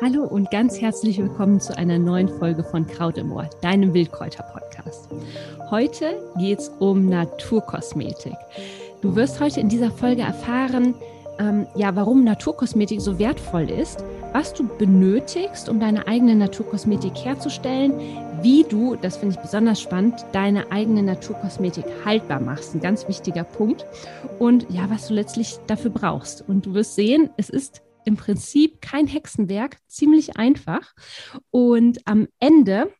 [0.00, 5.08] Hallo und ganz herzlich willkommen zu einer neuen Folge von Kraut im Ohr, deinem Wildkräuter-Podcast.
[5.70, 8.36] Heute geht es um Naturkosmetik.
[9.00, 10.94] Du wirst heute in dieser Folge erfahren,
[11.40, 17.92] ähm, ja, warum Naturkosmetik so wertvoll ist, was du benötigst, um deine eigene Naturkosmetik herzustellen,
[18.42, 22.74] wie du, das finde ich besonders spannend, deine eigene Naturkosmetik haltbar machst.
[22.74, 23.86] Ein ganz wichtiger Punkt.
[24.38, 26.42] Und ja, was du letztlich dafür brauchst.
[26.46, 30.94] Und du wirst sehen, es ist im Prinzip kein Hexenwerk, ziemlich einfach.
[31.50, 32.92] Und am Ende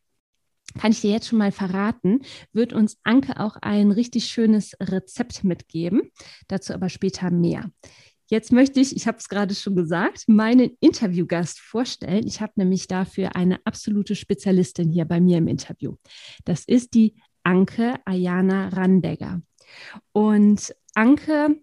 [0.77, 2.21] kann ich dir jetzt schon mal verraten,
[2.53, 6.11] wird uns Anke auch ein richtig schönes Rezept mitgeben.
[6.47, 7.71] Dazu aber später mehr.
[8.29, 12.27] Jetzt möchte ich, ich habe es gerade schon gesagt, meinen Interviewgast vorstellen.
[12.27, 15.95] Ich habe nämlich dafür eine absolute Spezialistin hier bei mir im Interview.
[16.43, 19.41] Das ist die Anke Ayana Randegger.
[20.11, 21.61] Und Anke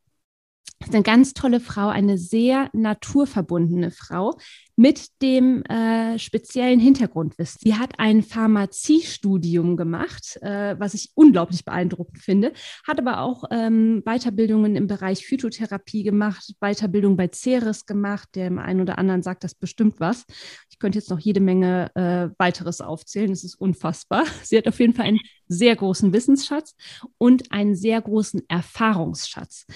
[0.84, 4.37] ist eine ganz tolle Frau, eine sehr naturverbundene Frau
[4.77, 7.60] mit dem äh, speziellen Hintergrundwissen.
[7.63, 12.52] Sie hat ein Pharmaziestudium gemacht, äh, was ich unglaublich beeindruckend finde,
[12.87, 18.30] hat aber auch ähm, Weiterbildungen im Bereich Phytotherapie gemacht, Weiterbildung bei Ceres gemacht.
[18.35, 20.24] Dem einen oder anderen sagt das bestimmt was.
[20.71, 23.30] Ich könnte jetzt noch jede Menge äh, weiteres aufzählen.
[23.30, 24.24] Das ist unfassbar.
[24.43, 26.74] Sie hat auf jeden Fall einen sehr großen Wissensschatz
[27.16, 29.66] und einen sehr großen Erfahrungsschatz.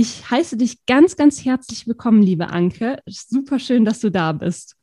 [0.00, 3.02] Ich heiße dich ganz, ganz herzlich willkommen, liebe Anke.
[3.08, 4.76] Super schön, dass du da bist.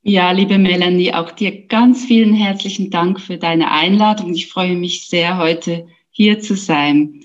[0.00, 4.32] Ja, liebe Melanie, auch dir ganz vielen herzlichen Dank für deine Einladung.
[4.32, 7.20] Ich freue mich sehr, heute hier zu sein.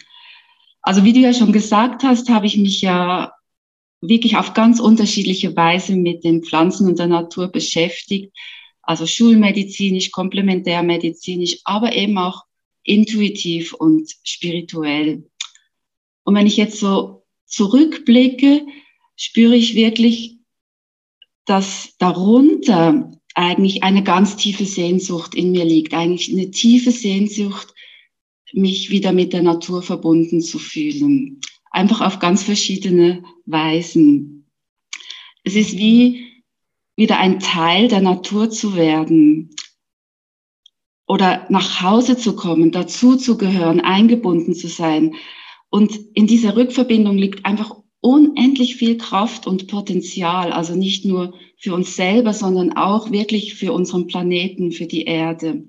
[0.81, 3.31] Also wie du ja schon gesagt hast, habe ich mich ja
[4.01, 8.33] wirklich auf ganz unterschiedliche Weise mit den Pflanzen und der Natur beschäftigt.
[8.81, 12.43] Also schulmedizinisch, komplementärmedizinisch, aber eben auch
[12.83, 15.23] intuitiv und spirituell.
[16.27, 18.65] Und wenn ich jetzt so zurückblicke,
[19.15, 20.39] spüre ich wirklich,
[21.45, 27.73] dass darunter eigentlich eine ganz tiefe Sehnsucht in mir liegt, eigentlich eine tiefe Sehnsucht,
[28.51, 31.39] mich wieder mit der Natur verbunden zu fühlen.
[31.71, 34.49] Einfach auf ganz verschiedene Weisen.
[35.45, 36.43] Es ist wie
[36.97, 39.55] wieder ein Teil der Natur zu werden
[41.07, 45.15] oder nach Hause zu kommen, dazu zu gehören, eingebunden zu sein.
[45.69, 51.73] Und in dieser Rückverbindung liegt einfach unendlich viel Kraft und Potenzial, also nicht nur für
[51.73, 55.65] uns selber, sondern auch wirklich für unseren Planeten, für die Erde.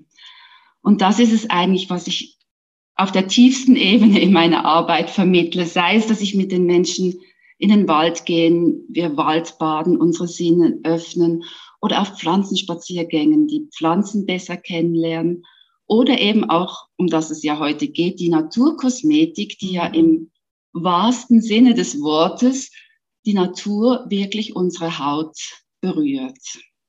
[0.81, 2.37] Und das ist es eigentlich, was ich
[2.95, 7.19] auf der tiefsten Ebene in meiner Arbeit vermittle, sei es, dass ich mit den Menschen
[7.57, 11.43] in den Wald gehen, wir Waldbaden, unsere Sinne öffnen
[11.81, 15.43] oder auf Pflanzenspaziergängen, die Pflanzen besser kennenlernen
[15.89, 20.31] oder eben auch, um das es ja heute geht, die Naturkosmetik, die ja im
[20.71, 22.71] wahrsten Sinne des Wortes
[23.25, 25.35] die Natur wirklich unsere Haut
[25.81, 26.37] berührt.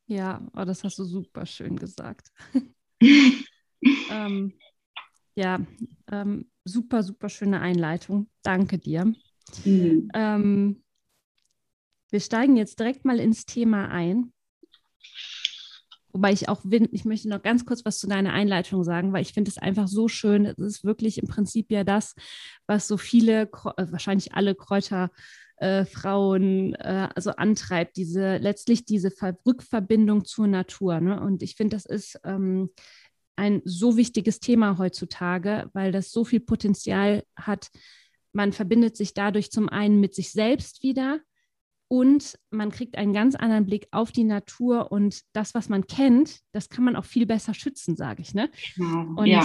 [0.06, 2.30] Ja, oh, das hast du super schön gesagt.
[4.10, 4.52] ähm,
[5.34, 5.60] ja,
[6.12, 8.28] ähm, super, super schöne Einleitung.
[8.42, 9.14] Danke dir.
[9.64, 10.10] Mhm.
[10.12, 10.82] Ähm,
[12.10, 14.32] wir steigen jetzt direkt mal ins Thema ein.
[16.12, 16.62] Wobei ich auch,
[16.92, 19.88] ich möchte noch ganz kurz was zu deiner Einleitung sagen, weil ich finde es einfach
[19.88, 20.46] so schön.
[20.46, 22.14] Es ist wirklich im Prinzip ja das,
[22.66, 29.12] was so viele, äh, wahrscheinlich alle Kräuterfrauen äh, also antreibt, diese letztlich diese
[29.46, 31.00] Rückverbindung zur Natur.
[31.00, 31.20] Ne?
[31.20, 32.70] Und ich finde, das ist ähm,
[33.36, 37.68] ein so wichtiges Thema heutzutage, weil das so viel Potenzial hat.
[38.32, 41.20] Man verbindet sich dadurch zum einen mit sich selbst wieder,
[41.92, 46.38] und man kriegt einen ganz anderen Blick auf die Natur und das, was man kennt,
[46.52, 48.32] das kann man auch viel besser schützen, sage ich.
[48.32, 48.48] Ne?
[48.78, 49.44] Und ja.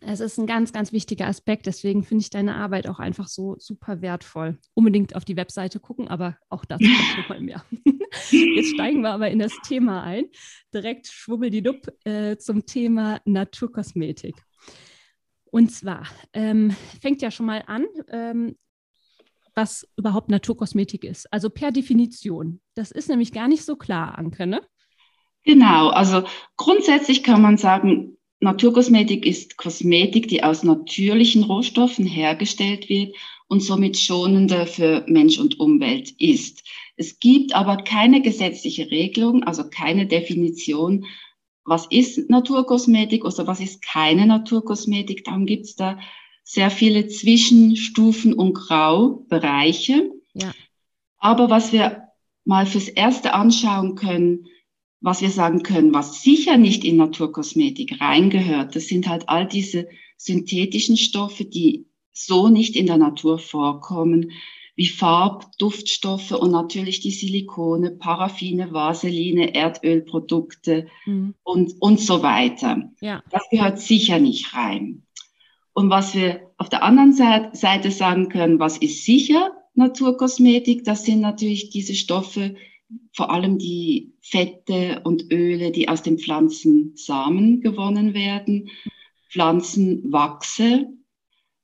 [0.00, 1.66] es ist ein ganz, ganz wichtiger Aspekt.
[1.66, 4.56] Deswegen finde ich deine Arbeit auch einfach so super wertvoll.
[4.72, 7.62] Unbedingt auf die Webseite gucken, aber auch dazu noch mal mehr.
[8.30, 10.30] Jetzt steigen wir aber in das Thema ein.
[10.72, 14.36] Direkt schwubbeldidupp äh, zum Thema Naturkosmetik.
[15.50, 17.84] Und zwar ähm, fängt ja schon mal an.
[18.08, 18.56] Ähm,
[19.58, 21.30] was überhaupt Naturkosmetik ist.
[21.32, 22.60] Also per Definition.
[22.76, 24.62] Das ist nämlich gar nicht so klar, Anke, ne?
[25.44, 26.22] Genau, also
[26.56, 33.16] grundsätzlich kann man sagen, Naturkosmetik ist Kosmetik, die aus natürlichen Rohstoffen hergestellt wird
[33.48, 36.62] und somit schonender für Mensch und Umwelt ist.
[36.96, 41.04] Es gibt aber keine gesetzliche Regelung, also keine Definition,
[41.64, 45.24] was ist Naturkosmetik oder was ist keine Naturkosmetik.
[45.24, 45.98] Darum gibt es da
[46.48, 50.10] sehr viele Zwischenstufen und Graubereiche.
[50.32, 50.54] Ja.
[51.18, 52.08] Aber was wir
[52.46, 54.46] mal fürs Erste anschauen können,
[55.02, 59.88] was wir sagen können, was sicher nicht in Naturkosmetik reingehört, das sind halt all diese
[60.16, 64.32] synthetischen Stoffe, die so nicht in der Natur vorkommen,
[64.74, 71.34] wie Farb, Duftstoffe und natürlich die Silikone, Paraffine, Vaseline, Erdölprodukte mhm.
[71.42, 72.90] und, und so weiter.
[73.02, 73.22] Ja.
[73.30, 75.02] Das gehört sicher nicht rein.
[75.78, 81.20] Und was wir auf der anderen Seite sagen können, was ist sicher Naturkosmetik, das sind
[81.20, 82.56] natürlich diese Stoffe,
[83.12, 88.70] vor allem die Fette und Öle, die aus den Pflanzensamen gewonnen werden,
[89.30, 90.88] Pflanzenwachse,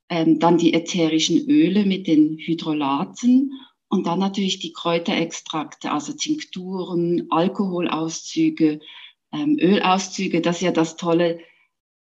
[0.08, 3.50] ähm, dann die ätherischen Öle mit den Hydrolaten
[3.88, 8.78] und dann natürlich die Kräuterextrakte, also Tinkturen, Alkoholauszüge,
[9.32, 10.40] ähm, Ölauszüge.
[10.40, 11.40] Das ist ja das Tolle,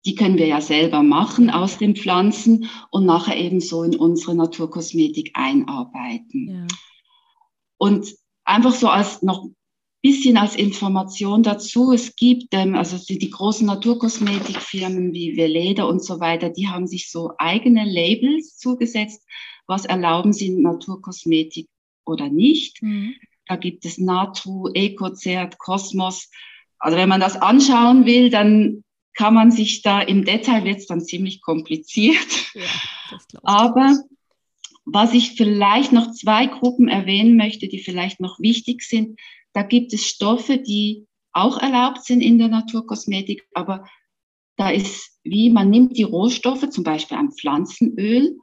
[0.06, 4.34] die können wir ja selber machen aus den Pflanzen und nachher eben so in unsere
[4.34, 6.48] Naturkosmetik einarbeiten.
[6.48, 6.66] Ja.
[7.78, 8.14] Und
[8.44, 9.48] einfach so als noch
[10.04, 11.90] bisschen als Information dazu.
[11.92, 16.86] Es gibt, ähm, also die, die, großen Naturkosmetikfirmen wie Veleda und so weiter, die haben
[16.86, 19.26] sich so eigene Labels zugesetzt.
[19.66, 21.68] Was erlauben sie Naturkosmetik
[22.04, 22.82] oder nicht?
[22.82, 23.14] Mhm.
[23.46, 26.30] Da gibt es Natu, EcoCert, Cosmos.
[26.78, 28.83] Also wenn man das anschauen will, dann
[29.14, 32.52] kann man sich da im Detail wird es dann ziemlich kompliziert.
[32.54, 33.98] Ja, Aber
[34.84, 39.18] was ich vielleicht noch zwei Gruppen erwähnen möchte, die vielleicht noch wichtig sind,
[39.52, 43.88] da gibt es Stoffe, die auch erlaubt sind in der Naturkosmetik, aber
[44.56, 48.36] da ist wie, man nimmt die Rohstoffe, zum Beispiel ein Pflanzenöl,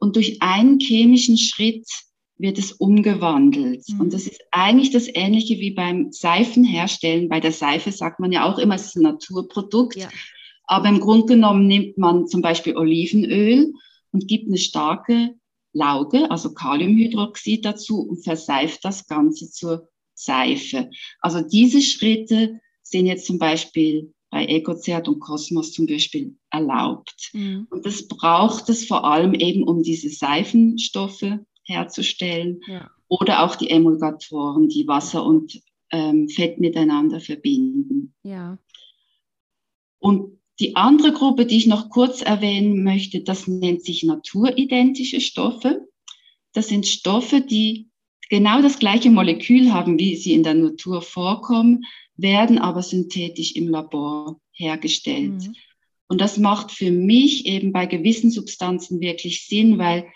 [0.00, 1.86] und durch einen chemischen Schritt
[2.40, 3.84] wird es umgewandelt.
[3.88, 4.00] Mhm.
[4.00, 7.28] Und das ist eigentlich das Ähnliche wie beim Seifenherstellen.
[7.28, 9.96] Bei der Seife sagt man ja auch immer, es ist ein Naturprodukt.
[9.96, 10.08] Ja.
[10.64, 13.72] Aber im Grunde genommen nimmt man zum Beispiel Olivenöl
[14.12, 15.34] und gibt eine starke
[15.72, 20.90] Lauge, also Kaliumhydroxid dazu und verseift das Ganze zur Seife.
[21.20, 27.30] Also diese Schritte sind jetzt zum Beispiel bei EcoCert und Cosmos zum Beispiel erlaubt.
[27.32, 27.66] Mhm.
[27.70, 31.38] Und das braucht es vor allem eben, um diese Seifenstoffe
[31.70, 32.90] herzustellen ja.
[33.08, 38.14] oder auch die Emulgatoren, die Wasser und ähm, Fett miteinander verbinden.
[38.22, 38.58] Ja.
[39.98, 45.88] Und die andere Gruppe, die ich noch kurz erwähnen möchte, das nennt sich naturidentische Stoffe.
[46.52, 47.88] Das sind Stoffe, die
[48.28, 51.84] genau das gleiche Molekül haben, wie sie in der Natur vorkommen,
[52.16, 55.32] werden aber synthetisch im Labor hergestellt.
[55.32, 55.54] Mhm.
[56.08, 60.06] Und das macht für mich eben bei gewissen Substanzen wirklich Sinn, weil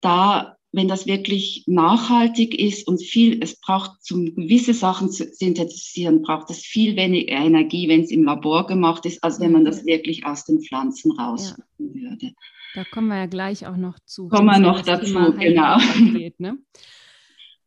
[0.00, 6.22] da, wenn das wirklich nachhaltig ist und viel, es braucht, um gewisse Sachen zu synthetisieren,
[6.22, 9.86] braucht es viel weniger Energie, wenn es im Labor gemacht ist, als wenn man das
[9.86, 12.10] wirklich aus den Pflanzen rausholen ja.
[12.10, 12.32] würde.
[12.74, 14.28] Da kommen wir ja gleich auch noch zu.
[14.28, 15.78] Kommen wir noch dazu, genau.
[16.12, 16.58] Geht, ne?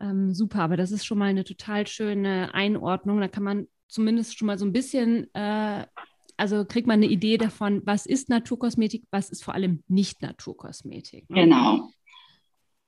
[0.01, 3.21] Ähm, super, aber das ist schon mal eine total schöne Einordnung.
[3.21, 5.85] Da kann man zumindest schon mal so ein bisschen, äh,
[6.35, 11.29] also kriegt man eine Idee davon, was ist Naturkosmetik, was ist vor allem nicht Naturkosmetik.
[11.29, 11.43] Ne?
[11.45, 11.89] Genau.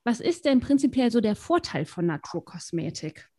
[0.09, 3.29] Was ist denn prinzipiell so der Vorteil von Naturkosmetik?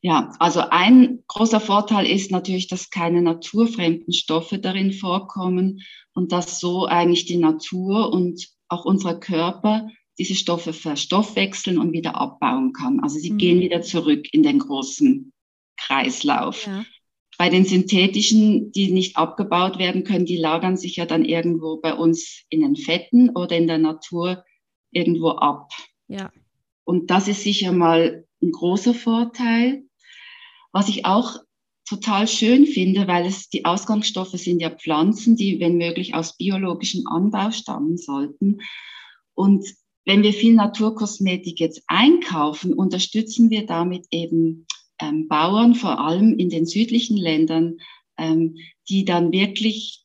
[0.00, 5.80] Ja, also ein großer Vorteil ist natürlich, dass keine naturfremden Stoffe darin vorkommen
[6.12, 9.86] und dass so eigentlich die Natur und auch unser Körper
[10.18, 12.98] diese Stoffe verstoffwechseln und wieder abbauen kann.
[12.98, 13.38] Also sie mhm.
[13.38, 15.32] gehen wieder zurück in den großen
[15.76, 16.66] Kreislauf.
[16.66, 16.84] Ja.
[17.38, 21.94] Bei den synthetischen, die nicht abgebaut werden können, die lagern sich ja dann irgendwo bei
[21.94, 24.42] uns in den Fetten oder in der Natur
[24.94, 25.70] irgendwo ab.
[26.08, 26.30] Ja.
[26.84, 29.84] Und das ist sicher mal ein großer Vorteil.
[30.72, 31.38] Was ich auch
[31.88, 37.06] total schön finde, weil es die Ausgangsstoffe sind ja Pflanzen, die wenn möglich aus biologischem
[37.06, 38.60] Anbau stammen sollten.
[39.34, 39.66] Und
[40.04, 44.66] wenn wir viel Naturkosmetik jetzt einkaufen, unterstützen wir damit eben
[45.00, 47.78] ähm, Bauern, vor allem in den südlichen Ländern,
[48.18, 48.56] ähm,
[48.88, 50.03] die dann wirklich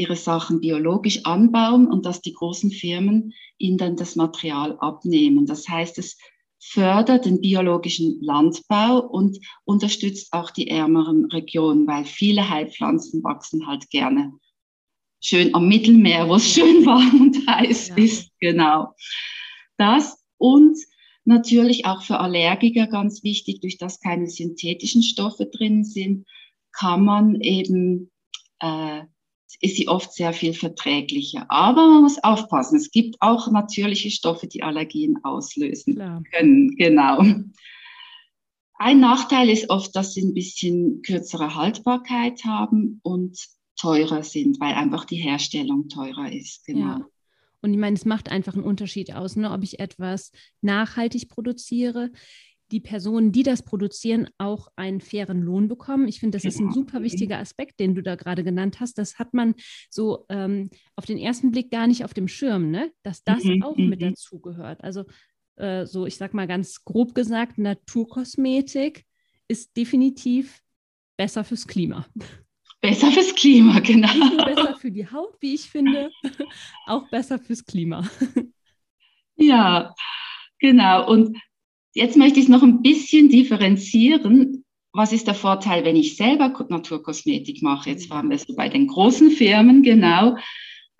[0.00, 5.46] ihre Sachen biologisch anbauen und dass die großen Firmen ihnen dann das Material abnehmen.
[5.46, 6.18] Das heißt, es
[6.58, 13.88] fördert den biologischen Landbau und unterstützt auch die ärmeren Regionen, weil viele Heilpflanzen wachsen halt
[13.90, 14.32] gerne
[15.22, 17.96] schön am Mittelmeer, wo es schön warm und heiß ja.
[17.96, 18.30] ist.
[18.40, 18.94] Genau
[19.80, 20.78] das und
[21.24, 26.26] natürlich auch für Allergiker ganz wichtig, durch das keine synthetischen Stoffe drin sind,
[26.72, 28.10] kann man eben,
[28.60, 29.02] äh,
[29.60, 31.46] ist sie oft sehr viel verträglicher.
[31.48, 36.22] Aber man muss aufpassen, es gibt auch natürliche Stoffe, die Allergien auslösen Klar.
[36.32, 36.76] können.
[36.76, 37.24] Genau.
[38.78, 43.38] Ein Nachteil ist oft, dass sie ein bisschen kürzere Haltbarkeit haben und
[43.76, 46.64] teurer sind, weil einfach die Herstellung teurer ist.
[46.66, 46.98] Genau.
[46.98, 47.06] Ja.
[47.62, 49.50] Und ich meine, es macht einfach einen Unterschied aus, ne?
[49.50, 52.10] ob ich etwas nachhaltig produziere,
[52.72, 56.08] die Personen, die das produzieren, auch einen fairen Lohn bekommen.
[56.08, 56.74] Ich finde, das ist ein genau.
[56.74, 58.98] super wichtiger Aspekt, den du da gerade genannt hast.
[58.98, 59.54] Das hat man
[59.90, 62.92] so ähm, auf den ersten Blick gar nicht auf dem Schirm, ne?
[63.02, 64.10] dass das mhm, auch mit mhm.
[64.10, 64.82] dazugehört.
[64.82, 65.04] Also
[65.56, 69.04] äh, so ich sag mal ganz grob gesagt, Naturkosmetik
[69.48, 70.60] ist definitiv
[71.16, 72.06] besser fürs Klima.
[72.80, 74.12] Besser fürs Klima, genau.
[74.12, 76.10] Nicht nur besser für die Haut, wie ich finde,
[76.86, 78.08] auch besser fürs Klima.
[79.42, 79.94] Ja,
[80.58, 81.10] genau.
[81.10, 81.34] Und
[81.94, 84.64] jetzt möchte ich es noch ein bisschen differenzieren.
[84.92, 87.90] Was ist der Vorteil, wenn ich selber Naturkosmetik mache?
[87.90, 90.36] Jetzt waren wir so bei den großen Firmen, genau.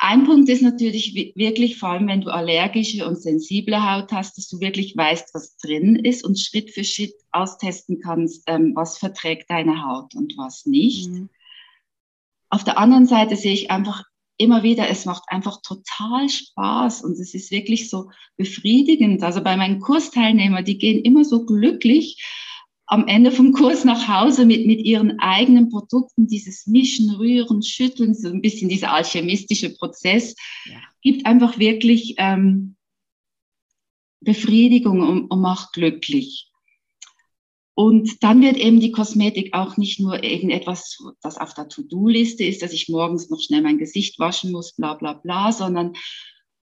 [0.03, 4.49] Ein Punkt ist natürlich wirklich, vor allem wenn du allergische und sensible Haut hast, dass
[4.49, 9.51] du wirklich weißt, was drin ist und Schritt für Schritt austesten kannst, ähm, was verträgt
[9.51, 11.11] deine Haut und was nicht.
[11.11, 11.29] Mhm.
[12.49, 14.05] Auf der anderen Seite sehe ich einfach
[14.41, 19.23] immer wieder, es macht einfach total Spaß und es ist wirklich so befriedigend.
[19.23, 22.23] Also bei meinen Kursteilnehmern, die gehen immer so glücklich
[22.87, 28.15] am Ende vom Kurs nach Hause mit, mit ihren eigenen Produkten, dieses Mischen, Rühren, Schütteln,
[28.15, 30.81] so ein bisschen dieser alchemistische Prozess, ja.
[31.01, 32.75] gibt einfach wirklich ähm,
[34.21, 36.50] Befriedigung und, und macht glücklich.
[37.81, 42.61] Und dann wird eben die Kosmetik auch nicht nur irgendetwas, das auf der To-Do-Liste ist,
[42.61, 45.95] dass ich morgens noch schnell mein Gesicht waschen muss, bla bla bla, sondern,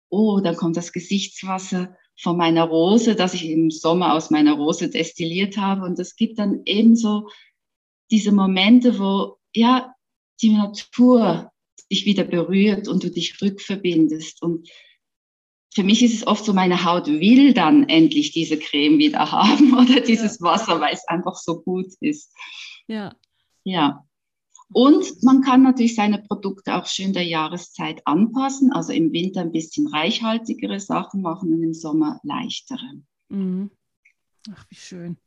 [0.10, 4.92] oh, dann kommt das Gesichtswasser von meiner Rose, das ich im Sommer aus meiner Rose
[4.92, 5.86] destilliert habe.
[5.86, 7.30] Und das gibt dann ebenso
[8.12, 9.96] diese Momente, wo ja
[10.44, 11.52] die Natur
[11.92, 14.44] dich wieder berührt und du dich rückverbindest.
[14.44, 14.70] Und
[15.74, 19.74] für mich ist es oft so, meine Haut will dann endlich diese Creme wieder haben
[19.78, 20.46] oder dieses ja.
[20.46, 22.34] Wasser, weil es einfach so gut ist.
[22.88, 23.16] Ja.
[23.64, 24.04] Ja.
[24.74, 28.74] Und man kann natürlich seine Produkte auch schön der Jahreszeit anpassen.
[28.74, 33.02] Also im Winter ein bisschen reichhaltigere Sachen machen und im Sommer leichtere.
[33.30, 33.72] Mhm.
[34.54, 35.18] Ach, wie schön.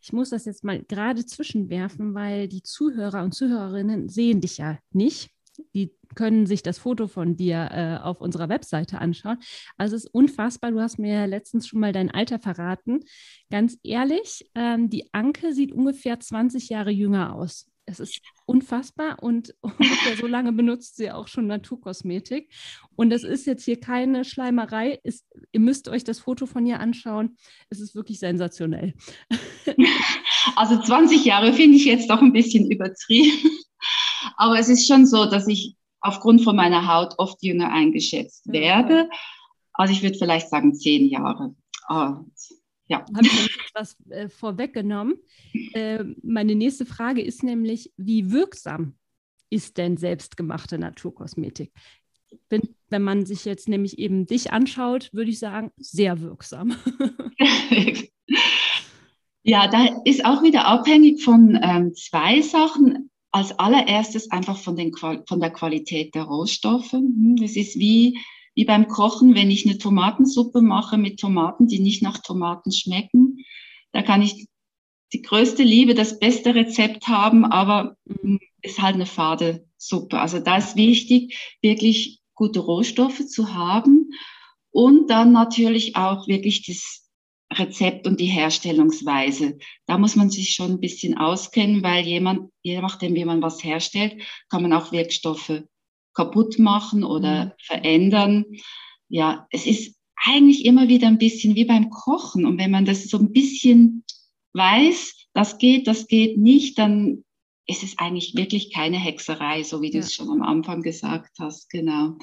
[0.00, 4.78] Ich muss das jetzt mal gerade zwischenwerfen, weil die Zuhörer und Zuhörerinnen sehen dich ja
[4.92, 5.30] nicht.
[5.74, 9.38] Die können sich das Foto von dir äh, auf unserer Webseite anschauen.
[9.76, 10.70] Also es ist unfassbar.
[10.70, 13.00] Du hast mir letztens schon mal dein Alter verraten.
[13.50, 19.54] Ganz ehrlich, ähm, die Anke sieht ungefähr 20 Jahre jünger aus es ist unfassbar und
[19.60, 22.52] ungefähr so lange benutzt sie auch schon Naturkosmetik.
[22.96, 24.98] Und es ist jetzt hier keine Schleimerei.
[25.02, 27.36] Ist, ihr müsst euch das Foto von ihr anschauen.
[27.70, 28.94] Es ist wirklich sensationell.
[30.54, 33.50] Also 20 Jahre finde ich jetzt doch ein bisschen übertrieben.
[34.36, 39.08] Aber es ist schon so, dass ich aufgrund von meiner Haut oft jünger eingeschätzt werde.
[39.72, 41.54] Also ich würde vielleicht sagen zehn Jahre.
[41.88, 42.32] Und
[42.88, 43.04] ja.
[43.14, 45.16] Habe ich etwas äh, vorweggenommen.
[45.72, 48.94] Äh, meine nächste Frage ist nämlich, wie wirksam
[49.50, 51.72] ist denn selbstgemachte Naturkosmetik?
[52.48, 56.76] Wenn, wenn man sich jetzt nämlich eben dich anschaut, würde ich sagen, sehr wirksam.
[59.42, 63.10] ja, da ist auch wieder abhängig von ähm, zwei Sachen.
[63.36, 66.92] Als allererstes einfach von, den, von der Qualität der Rohstoffe.
[66.92, 68.18] Hm, das ist wie
[68.56, 73.44] wie beim Kochen, wenn ich eine Tomatensuppe mache mit Tomaten, die nicht nach Tomaten schmecken.
[73.92, 74.46] Da kann ich
[75.12, 80.18] die größte Liebe, das beste Rezept haben, aber mm, ist halt eine fade Suppe.
[80.18, 84.10] Also da ist wichtig, wirklich gute Rohstoffe zu haben
[84.70, 87.05] und dann natürlich auch wirklich das
[87.52, 89.58] Rezept und die Herstellungsweise.
[89.86, 93.62] Da muss man sich schon ein bisschen auskennen, weil jemand, je nachdem, wie man was
[93.62, 95.62] herstellt, kann man auch Wirkstoffe
[96.14, 97.50] kaputt machen oder mhm.
[97.58, 98.44] verändern.
[99.08, 102.46] Ja, es ist eigentlich immer wieder ein bisschen wie beim Kochen.
[102.46, 104.04] Und wenn man das so ein bisschen
[104.54, 107.24] weiß, das geht, das geht nicht, dann
[107.66, 110.04] ist es eigentlich wirklich keine Hexerei, so wie du ja.
[110.04, 112.16] es schon am Anfang gesagt hast, genau.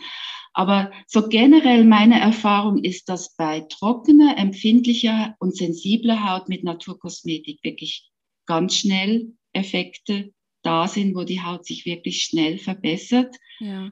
[0.54, 7.64] Aber so generell meine Erfahrung ist, dass bei trockener, empfindlicher und sensibler Haut mit Naturkosmetik
[7.64, 8.10] wirklich
[8.46, 10.32] ganz schnell Effekte
[10.62, 13.36] da sind, wo die Haut sich wirklich schnell verbessert.
[13.60, 13.92] Ja.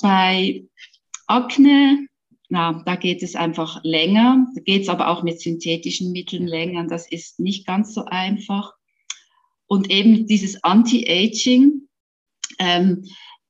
[0.00, 0.64] Bei
[1.26, 2.06] Akne,
[2.48, 4.46] na, da geht es einfach länger.
[4.54, 6.86] Da geht es aber auch mit synthetischen Mitteln länger.
[6.86, 8.74] Das ist nicht ganz so einfach.
[9.66, 11.88] Und eben dieses Anti-Aging,
[12.58, 13.04] ähm,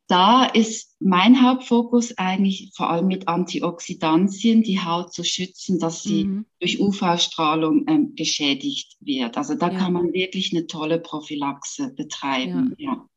[0.09, 6.25] da ist mein Hauptfokus eigentlich vor allem mit Antioxidantien die Haut zu schützen, dass sie
[6.25, 6.47] mhm.
[6.61, 9.37] durch UV-Strahlung ähm, geschädigt wird.
[9.37, 9.79] Also da ja.
[9.79, 12.75] kann man wirklich eine tolle Prophylaxe betreiben.
[12.79, 12.93] Ja.
[12.93, 13.09] ja.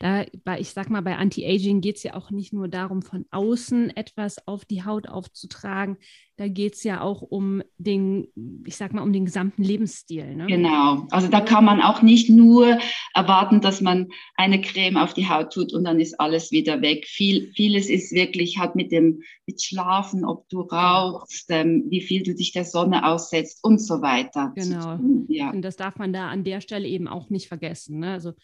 [0.00, 3.26] Da, bei, ich sag mal, bei Anti-Aging geht es ja auch nicht nur darum, von
[3.30, 5.96] außen etwas auf die Haut aufzutragen.
[6.36, 8.28] Da geht es ja auch um den,
[8.64, 10.36] ich sag mal, um den gesamten Lebensstil.
[10.36, 10.46] Ne?
[10.46, 11.06] Genau.
[11.10, 12.78] Also da kann man auch nicht nur
[13.12, 14.06] erwarten, dass man
[14.36, 17.06] eine Creme auf die Haut tut und dann ist alles wieder weg.
[17.06, 22.22] Viel, vieles ist wirklich, hat mit dem, mit Schlafen, ob du rauchst, ähm, wie viel
[22.22, 24.52] du dich der Sonne aussetzt und so weiter.
[24.54, 25.00] Genau.
[25.26, 25.50] Ja.
[25.50, 27.98] Und das darf man da an der Stelle eben auch nicht vergessen.
[27.98, 28.12] Ne?
[28.12, 28.34] Also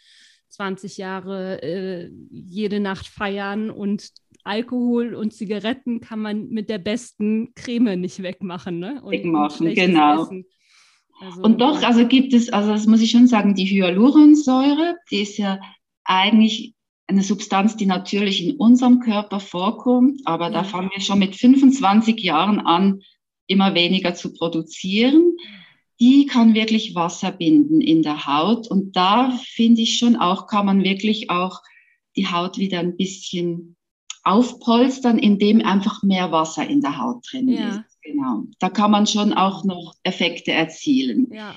[0.54, 4.11] 20 Jahre äh, jede Nacht feiern und
[4.44, 8.78] Alkohol und Zigaretten kann man mit der besten Creme nicht wegmachen.
[8.78, 9.00] Ne?
[9.02, 10.28] Und, wegmachen, genau.
[11.20, 15.23] Also, und doch, also gibt es, also das muss ich schon sagen, die Hyaluronsäure, die
[15.23, 15.61] ist ja
[16.04, 16.75] eigentlich
[17.06, 20.50] eine Substanz, die natürlich in unserem Körper vorkommt, aber ja.
[20.50, 23.00] da fangen wir schon mit 25 Jahren an,
[23.46, 25.37] immer weniger zu produzieren.
[26.04, 30.66] Die kann wirklich Wasser binden in der Haut und da finde ich schon auch, kann
[30.66, 31.62] man wirklich auch
[32.14, 33.76] die Haut wieder ein bisschen
[34.23, 37.70] aufpolstern, indem einfach mehr Wasser in der Haut drin ja.
[37.70, 37.99] ist.
[38.02, 38.44] Genau.
[38.58, 41.32] Da kann man schon auch noch Effekte erzielen.
[41.32, 41.56] Ja.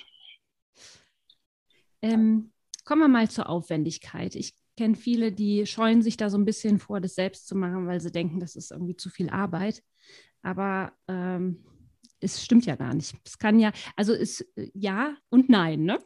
[2.02, 2.54] Ähm,
[2.86, 4.34] kommen wir mal zur Aufwendigkeit.
[4.34, 7.86] Ich kenne viele, die scheuen sich da so ein bisschen vor, das selbst zu machen,
[7.86, 9.84] weil sie denken, das ist irgendwie zu viel Arbeit.
[10.42, 11.66] Aber ähm,
[12.20, 13.16] es stimmt ja gar nicht.
[13.26, 16.00] Es kann ja, also ist äh, ja und nein, ne?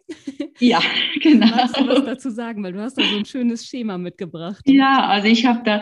[0.60, 0.82] Ja,
[1.22, 1.48] genau.
[1.48, 4.62] Magst du was dazu sagen, weil du hast da so ein schönes Schema mitgebracht.
[4.66, 5.82] Ja, also ich habe da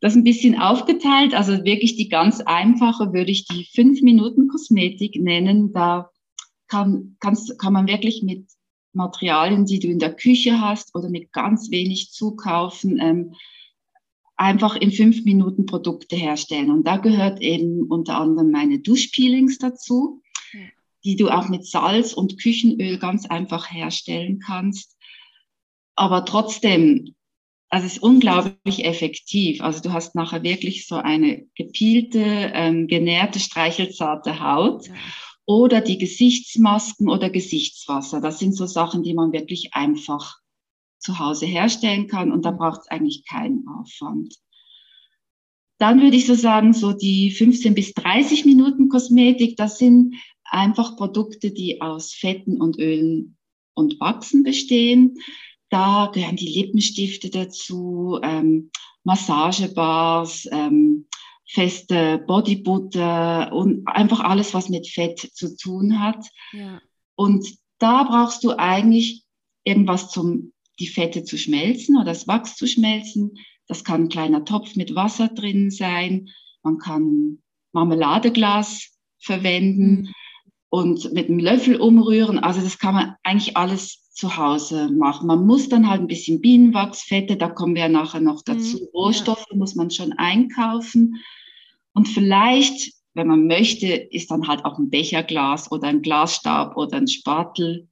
[0.00, 1.34] das ein bisschen aufgeteilt.
[1.34, 5.72] Also wirklich die ganz einfache würde ich die fünf Minuten Kosmetik nennen.
[5.72, 6.10] Da
[6.68, 8.46] kann, kannst, kann man wirklich mit
[8.92, 13.34] Materialien, die du in der Küche hast oder mit ganz wenig zukaufen, ähm,
[14.40, 16.70] einfach in fünf Minuten Produkte herstellen.
[16.70, 20.60] Und da gehört eben unter anderem meine Duschpeelings dazu, ja.
[21.04, 24.96] die du auch mit Salz und Küchenöl ganz einfach herstellen kannst.
[25.94, 27.14] Aber trotzdem,
[27.68, 29.60] also es ist unglaublich effektiv.
[29.60, 32.22] Also du hast nachher wirklich so eine gepielte,
[32.54, 34.86] ähm, genährte, streichelzarte Haut.
[34.86, 34.94] Ja.
[35.44, 38.22] Oder die Gesichtsmasken oder Gesichtswasser.
[38.22, 40.38] Das sind so Sachen, die man wirklich einfach
[41.00, 44.36] zu Hause herstellen kann und da braucht es eigentlich keinen Aufwand.
[45.78, 50.14] Dann würde ich so sagen, so die 15 bis 30 Minuten Kosmetik, das sind
[50.44, 53.38] einfach Produkte, die aus Fetten und Ölen
[53.74, 55.16] und Wachsen bestehen.
[55.70, 58.70] Da gehören die Lippenstifte dazu, ähm,
[59.04, 61.06] Massagebars, ähm,
[61.48, 66.26] feste Bodybutter und einfach alles, was mit Fett zu tun hat.
[66.52, 66.80] Ja.
[67.14, 67.46] Und
[67.78, 69.24] da brauchst du eigentlich
[69.64, 73.38] irgendwas zum die Fette zu schmelzen oder das Wachs zu schmelzen.
[73.68, 76.30] Das kann ein kleiner Topf mit Wasser drin sein.
[76.62, 77.38] Man kann
[77.72, 80.08] Marmeladeglas verwenden mhm.
[80.70, 82.38] und mit einem Löffel umrühren.
[82.38, 85.26] Also das kann man eigentlich alles zu Hause machen.
[85.28, 88.78] Man muss dann halt ein bisschen Bienenwachs, Fette, da kommen wir ja nachher noch dazu.
[88.78, 89.56] Mhm, Rohstoffe ja.
[89.56, 91.16] muss man schon einkaufen.
[91.94, 96.96] Und vielleicht, wenn man möchte, ist dann halt auch ein Becherglas oder ein Glasstab oder
[96.96, 97.88] ein Spatel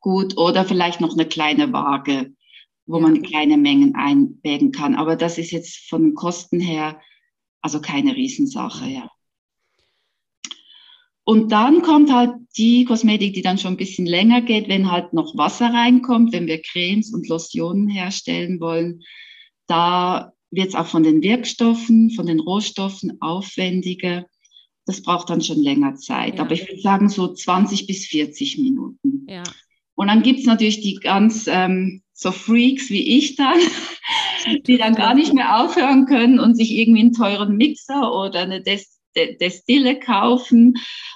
[0.00, 2.32] gut oder vielleicht noch eine kleine Waage,
[2.86, 4.94] wo man kleine Mengen einwägen kann.
[4.94, 7.00] Aber das ist jetzt von den Kosten her
[7.60, 9.10] also keine Riesensache, ja.
[11.24, 15.12] Und dann kommt halt die Kosmetik, die dann schon ein bisschen länger geht, wenn halt
[15.12, 19.02] noch Wasser reinkommt, wenn wir Cremes und Lotionen herstellen wollen.
[19.66, 24.24] Da wird es auch von den Wirkstoffen, von den Rohstoffen aufwendiger.
[24.86, 26.36] Das braucht dann schon länger Zeit.
[26.36, 26.44] Ja.
[26.44, 29.26] Aber ich würde sagen so 20 bis 40 Minuten.
[29.28, 29.42] Ja.
[29.98, 33.58] Und dann gibt's natürlich die ganz ähm, so Freaks wie ich dann,
[34.68, 38.62] die dann gar nicht mehr aufhören können und sich irgendwie einen teuren Mixer oder eine
[38.62, 39.00] Des
[39.40, 40.74] Destille kaufen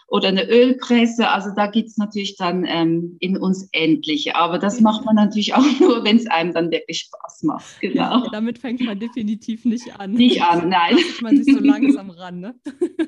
[0.09, 1.29] oder eine Ölpresse.
[1.29, 4.35] Also da gibt's natürlich dann ähm, in uns endliche.
[4.35, 7.81] Aber das macht man natürlich auch nur, wenn es einem dann wirklich Spaß macht.
[7.81, 8.25] Genau.
[8.25, 10.11] Ja, damit fängt man definitiv nicht an.
[10.11, 10.97] Nicht an, nein.
[10.97, 12.40] Da man sich so langsam ran.
[12.40, 12.57] Ne?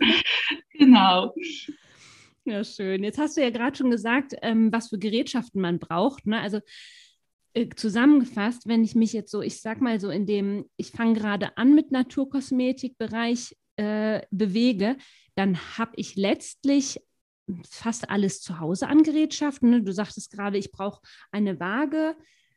[0.79, 1.35] genau.
[2.45, 3.03] Ja, schön.
[3.03, 6.27] Jetzt hast du ja gerade schon gesagt, ähm, was für Gerätschaften man braucht.
[6.27, 6.41] Ne?
[6.41, 6.61] Also
[7.55, 11.15] äh, zusammengefasst, wenn ich mich jetzt so, ich sag mal so in dem, ich fange
[11.15, 14.97] gerade an mit Naturkosmetikbereich äh, bewege,
[15.37, 17.01] dann habe ich letztlich
[17.69, 19.71] fast alles zu Hause an Gerätschaften.
[19.71, 19.83] Ne?
[19.83, 22.17] Du sagtest gerade, ich brauche eine Waage.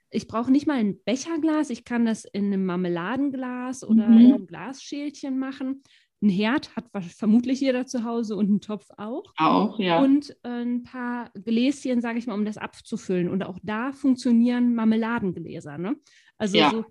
[0.10, 4.18] Ich brauche nicht mal ein Becherglas, ich kann das in einem Marmeladenglas oder mhm.
[4.18, 5.84] einem Glasschälchen machen.
[6.22, 9.24] Ein Herd hat vermutlich jeder zu Hause und einen Topf auch.
[9.38, 10.02] Auch, ja.
[10.02, 13.30] Und äh, ein paar Gläschen, sage ich mal, um das abzufüllen.
[13.30, 15.78] Und auch da funktionieren Marmeladengläser.
[15.78, 15.96] Ne?
[16.38, 16.72] Also ja.
[16.72, 16.86] so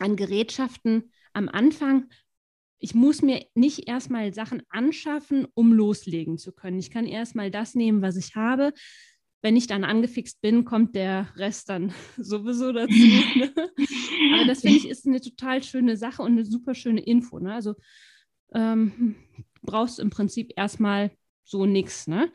[0.00, 2.08] an Gerätschaften am Anfang.
[2.80, 6.78] Ich muss mir nicht erstmal Sachen anschaffen, um loslegen zu können.
[6.78, 8.72] Ich kann erstmal das nehmen, was ich habe.
[9.40, 12.92] Wenn ich dann angefixt bin, kommt der Rest dann sowieso dazu.
[12.92, 13.52] Ne?
[14.34, 17.38] Aber das finde ich ist eine total schöne Sache und eine super schöne Info.
[17.38, 17.54] Ne?
[17.54, 17.74] Also
[18.54, 19.14] ähm,
[19.62, 21.10] brauchst im Prinzip erstmal
[21.44, 22.06] so nichts.
[22.06, 22.30] Ne?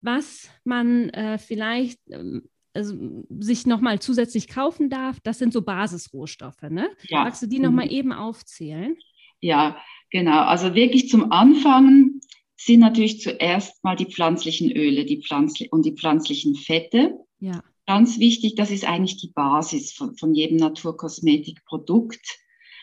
[0.00, 2.94] Was man äh, vielleicht ähm, also,
[3.38, 6.62] sich nochmal zusätzlich kaufen darf, das sind so Basisrohstoffe.
[6.62, 6.90] Ne?
[7.08, 7.24] Ja.
[7.24, 7.92] Magst du die nochmal mhm.
[7.92, 8.96] eben aufzählen?
[9.40, 10.42] Ja, genau.
[10.42, 12.20] Also wirklich zum Anfang
[12.56, 17.18] sind natürlich zuerst mal die pflanzlichen Öle die Pflanzli und die pflanzlichen Fette.
[17.38, 17.62] Ja.
[17.86, 22.38] Ganz wichtig, das ist eigentlich die Basis von, von jedem Naturkosmetikprodukt.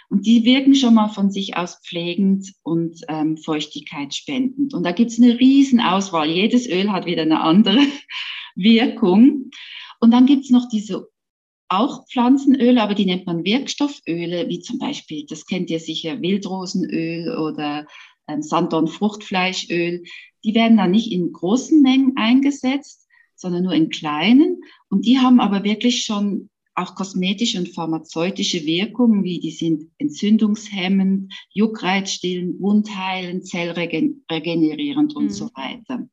[0.09, 4.73] Und die wirken schon mal von sich aus pflegend und ähm, feuchtigkeitsspendend.
[4.73, 6.29] Und da gibt's eine riesen Auswahl.
[6.29, 7.79] Jedes Öl hat wieder eine andere
[8.55, 9.51] Wirkung.
[9.99, 11.09] Und dann gibt's noch diese
[11.69, 17.37] auch Pflanzenöle, aber die nennt man Wirkstofföle, wie zum Beispiel, das kennt ihr sicher, Wildrosenöl
[17.37, 17.85] oder
[18.27, 20.03] ähm, Sanddorn-Fruchtfleischöl.
[20.45, 24.61] Die werden dann nicht in großen Mengen eingesetzt, sondern nur in kleinen.
[24.89, 31.33] Und die haben aber wirklich schon auch kosmetische und pharmazeutische Wirkungen, wie die sind entzündungshemmend,
[31.51, 35.29] juckreizstillend, wundheilend, zellregenerierend und mhm.
[35.29, 36.07] so weiter.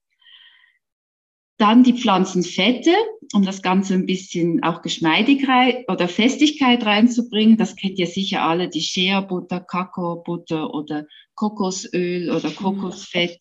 [1.58, 2.94] Dann die Pflanzenfette,
[3.34, 7.58] um das Ganze ein bisschen auch geschmeidig rein oder Festigkeit reinzubringen.
[7.58, 12.56] Das kennt ihr sicher alle, die Shea-Butter, Kakaobutter oder Kokosöl oder mhm.
[12.56, 13.38] Kokosfett.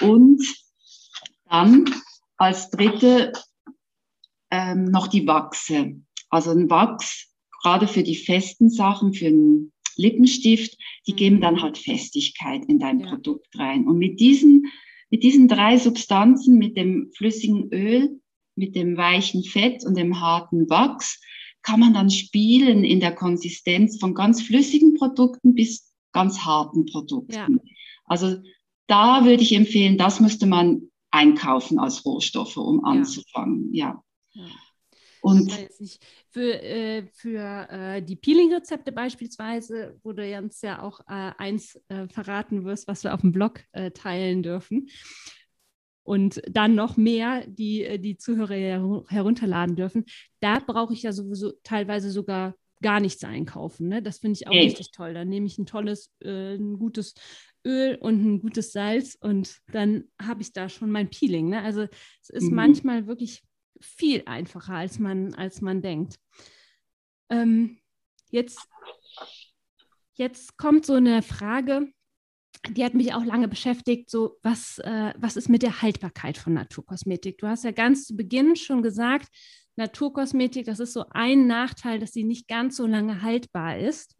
[0.00, 0.42] Und
[1.48, 1.84] dann
[2.38, 3.34] als dritte
[4.50, 6.00] ähm, noch die Wachse.
[6.32, 7.30] Also ein Wachs,
[7.62, 13.00] gerade für die festen Sachen, für einen Lippenstift, die geben dann halt Festigkeit in dein
[13.00, 13.08] ja.
[13.10, 13.86] Produkt rein.
[13.86, 14.72] Und mit diesen,
[15.10, 18.18] mit diesen drei Substanzen, mit dem flüssigen Öl,
[18.56, 21.20] mit dem weichen Fett und dem harten Wachs,
[21.60, 27.32] kann man dann spielen in der Konsistenz von ganz flüssigen Produkten bis ganz harten Produkten.
[27.34, 27.48] Ja.
[28.06, 28.38] Also
[28.86, 33.72] da würde ich empfehlen, das müsste man einkaufen als Rohstoffe, um anzufangen.
[33.74, 34.02] Ja.
[34.32, 34.46] ja.
[35.22, 35.52] Und
[36.30, 42.08] für, äh, für äh, die Peeling-Rezepte beispielsweise, wo du uns ja auch äh, eins äh,
[42.08, 44.88] verraten wirst, was wir auf dem Blog äh, teilen dürfen.
[46.02, 50.06] Und dann noch mehr, die äh, die Zuhörer her herunterladen dürfen.
[50.40, 53.86] Da brauche ich ja sowieso teilweise sogar gar nichts einkaufen.
[53.86, 54.02] Ne?
[54.02, 54.64] Das finde ich auch hey.
[54.64, 55.14] richtig toll.
[55.14, 57.14] Dann nehme ich ein tolles, ein gutes
[57.64, 61.50] Öl und ein gutes Salz und dann habe ich da schon mein Peeling.
[61.50, 61.62] Ne?
[61.62, 61.86] Also
[62.20, 62.56] es ist mhm.
[62.56, 63.44] manchmal wirklich
[63.82, 66.18] viel einfacher, als man, als man denkt.
[67.30, 67.78] Ähm,
[68.30, 68.60] jetzt,
[70.14, 71.92] jetzt kommt so eine Frage,
[72.70, 76.54] die hat mich auch lange beschäftigt, so was, äh, was ist mit der Haltbarkeit von
[76.54, 77.38] Naturkosmetik?
[77.38, 79.28] Du hast ja ganz zu Beginn schon gesagt,
[79.76, 84.16] Naturkosmetik, das ist so ein Nachteil, dass sie nicht ganz so lange haltbar ist.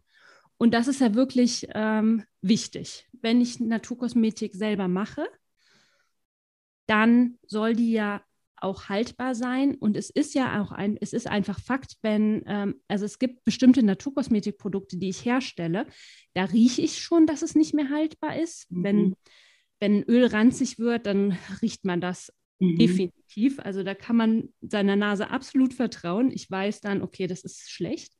[0.57, 3.07] Und das ist ja wirklich ähm, wichtig.
[3.13, 5.27] Wenn ich Naturkosmetik selber mache,
[6.87, 8.23] dann soll die ja
[8.63, 9.75] auch haltbar sein.
[9.75, 13.45] Und es ist ja auch ein, es ist einfach Fakt, wenn, ähm, also es gibt
[13.45, 15.87] bestimmte Naturkosmetikprodukte, die ich herstelle,
[16.35, 18.71] da rieche ich schon, dass es nicht mehr haltbar ist.
[18.71, 18.85] Mhm.
[18.85, 19.17] Wenn,
[19.81, 22.79] wenn Öl ranzig wird, dann riecht man das mhm.
[22.79, 23.59] definitiv.
[23.59, 26.31] Also da kann man seiner Nase absolut vertrauen.
[26.31, 28.13] Ich weiß dann, okay, das ist schlecht.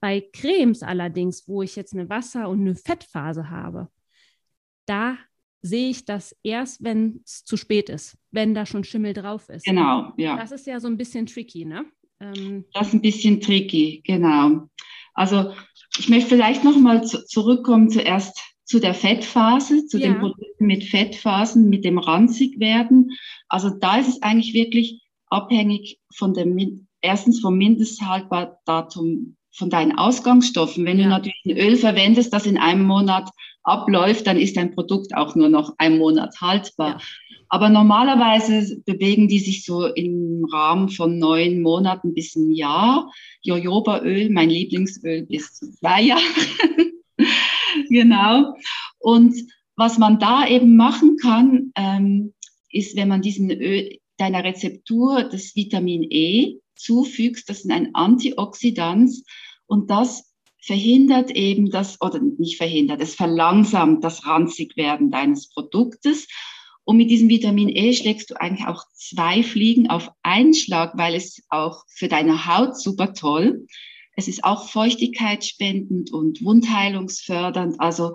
[0.00, 3.88] Bei Cremes allerdings, wo ich jetzt eine Wasser- und eine Fettphase habe,
[4.86, 5.18] da
[5.62, 9.64] sehe ich das erst, wenn es zu spät ist, wenn da schon Schimmel drauf ist.
[9.64, 10.36] Genau, ja.
[10.36, 11.84] Das ist ja so ein bisschen tricky, ne?
[12.20, 14.68] Ähm, das ist ein bisschen tricky, genau.
[15.14, 15.52] Also
[15.98, 20.08] ich möchte vielleicht nochmal zu, zurückkommen zuerst zu der Fettphase, zu ja.
[20.08, 23.10] den Produkten mit Fettphasen, mit dem ranzig werden.
[23.48, 30.84] Also da ist es eigentlich wirklich abhängig von dem, erstens vom Mindesthaltbardatum von deinen Ausgangsstoffen.
[30.84, 31.04] Wenn ja.
[31.04, 33.30] du natürlich ein Öl verwendest, das in einem Monat
[33.62, 36.98] abläuft, dann ist dein Produkt auch nur noch einen Monat haltbar.
[36.98, 36.98] Ja.
[37.50, 43.10] Aber normalerweise bewegen die sich so im Rahmen von neun Monaten bis ein Jahr.
[43.42, 46.22] Jojobaöl, mein Lieblingsöl, bis zu zwei Jahre.
[47.88, 48.54] genau.
[48.98, 49.34] Und
[49.76, 52.34] was man da eben machen kann, ähm,
[52.70, 59.10] ist, wenn man diesen Öl, deiner Rezeptur das Vitamin E zufügst, das ist ein Antioxidant
[59.66, 60.28] und das
[60.60, 66.26] verhindert eben das, oder nicht verhindert, es verlangsamt das Ranzigwerden deines Produktes.
[66.84, 71.14] Und mit diesem Vitamin E schlägst du eigentlich auch zwei Fliegen auf einen Schlag, weil
[71.14, 73.66] es auch für deine Haut super toll.
[74.16, 77.78] Es ist auch feuchtigkeitsspendend und wundheilungsfördernd.
[77.78, 78.14] Also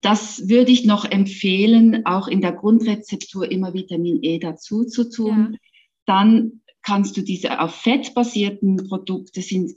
[0.00, 5.52] das würde ich noch empfehlen, auch in der Grundrezeptur immer Vitamin E dazu zu tun.
[5.52, 5.58] Ja.
[6.06, 9.72] Dann kannst du diese auf Fett basierten Produkte sind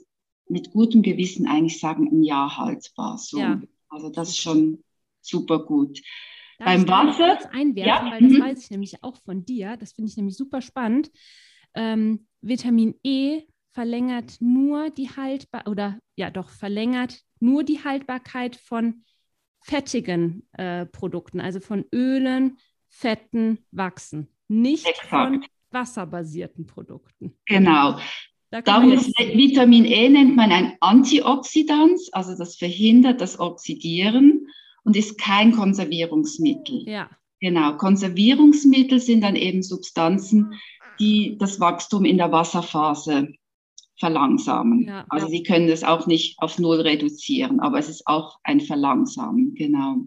[0.48, 3.18] mit gutem Gewissen eigentlich sagen, ein Jahr haltbar.
[3.18, 3.40] So.
[3.40, 3.60] Ja.
[3.88, 4.84] Also das ist schon
[5.20, 6.00] super gut.
[6.58, 7.36] Darf Beim Wasser.
[7.36, 8.12] Kurz einwerfen, ja?
[8.12, 8.40] weil das mhm.
[8.40, 9.76] weiß ich nämlich auch von dir.
[9.76, 11.10] Das finde ich nämlich super spannend.
[11.74, 13.42] Ähm, Vitamin E
[13.72, 19.04] verlängert nur die Haltbarkeit oder ja doch verlängert nur die Haltbarkeit von
[19.62, 25.08] fettigen äh, Produkten, also von Ölen, Fetten, Wachsen, nicht Exakt.
[25.08, 27.34] von wasserbasierten Produkten.
[27.46, 27.98] Genau.
[28.50, 34.48] Da Darum ist Vitamin E nennt man ein Antioxidant, also das verhindert das Oxidieren
[34.82, 36.88] und ist kein Konservierungsmittel.
[36.88, 37.08] Ja.
[37.40, 37.76] Genau.
[37.76, 40.54] Konservierungsmittel sind dann eben Substanzen,
[40.98, 43.34] die das Wachstum in der Wasserphase
[44.00, 44.86] verlangsamen.
[44.86, 45.30] Ja, also ja.
[45.30, 49.98] sie können es auch nicht auf Null reduzieren, aber es ist auch ein Verlangsamen, genau.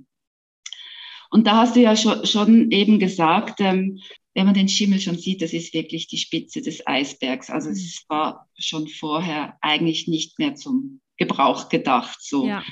[1.30, 4.00] Und da hast du ja schon, schon eben gesagt, ähm,
[4.34, 7.50] wenn man den Schimmel schon sieht, das ist wirklich die Spitze des Eisbergs.
[7.50, 7.76] Also mhm.
[7.76, 12.18] es war schon vorher eigentlich nicht mehr zum Gebrauch gedacht.
[12.22, 12.48] So.
[12.48, 12.64] Ja.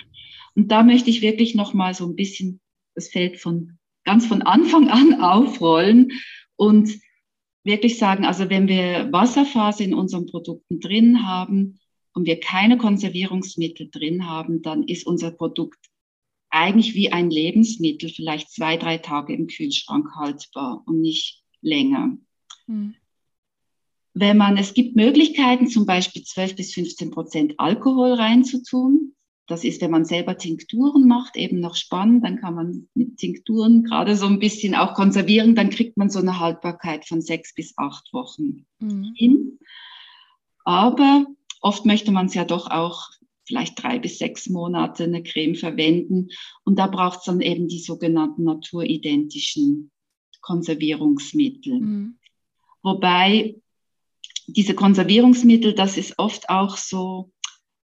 [0.56, 2.60] Und da möchte ich wirklich noch mal so ein bisschen
[2.96, 6.12] das Feld von ganz von Anfang an aufrollen
[6.56, 6.92] und
[7.64, 11.80] wirklich sagen, also wenn wir Wasserphase in unseren Produkten drin haben
[12.14, 15.78] und wir keine Konservierungsmittel drin haben, dann ist unser Produkt
[16.50, 22.18] eigentlich wie ein Lebensmittel, vielleicht zwei, drei Tage im Kühlschrank haltbar und nicht länger.
[22.66, 22.96] Hm.
[24.14, 29.16] Wenn man, es gibt Möglichkeiten, zum Beispiel 12 bis 15 Prozent Alkohol reinzutun.
[29.48, 32.24] Das ist, wenn man selber Tinkturen macht, eben noch spannend.
[32.24, 35.56] Dann kann man mit Tinkturen gerade so ein bisschen auch konservieren.
[35.56, 39.14] Dann kriegt man so eine Haltbarkeit von sechs bis acht Wochen mhm.
[39.16, 39.60] hin.
[40.64, 41.26] Aber
[41.62, 43.10] oft möchte man es ja doch auch
[43.46, 46.30] vielleicht drei bis sechs Monate eine Creme verwenden.
[46.64, 49.92] Und da braucht es dann eben die sogenannten naturidentischen
[50.42, 51.80] Konservierungsmittel.
[51.80, 52.18] Mhm.
[52.84, 53.56] Wobei
[54.48, 57.32] diese Konservierungsmittel, das ist oft auch so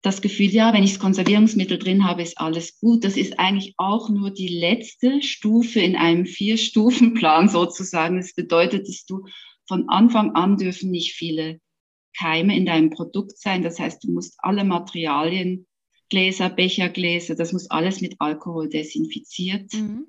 [0.01, 3.03] das Gefühl, ja, wenn ich das Konservierungsmittel drin habe, ist alles gut.
[3.03, 8.17] Das ist eigentlich auch nur die letzte Stufe in einem Vier-Stufen-Plan sozusagen.
[8.17, 9.25] Das bedeutet, dass du
[9.67, 11.59] von Anfang an dürfen nicht viele
[12.17, 13.61] Keime in deinem Produkt sein.
[13.61, 15.67] Das heißt, du musst alle Materialien,
[16.09, 20.07] Gläser, Bechergläser, das muss alles mit Alkohol desinfiziert mhm.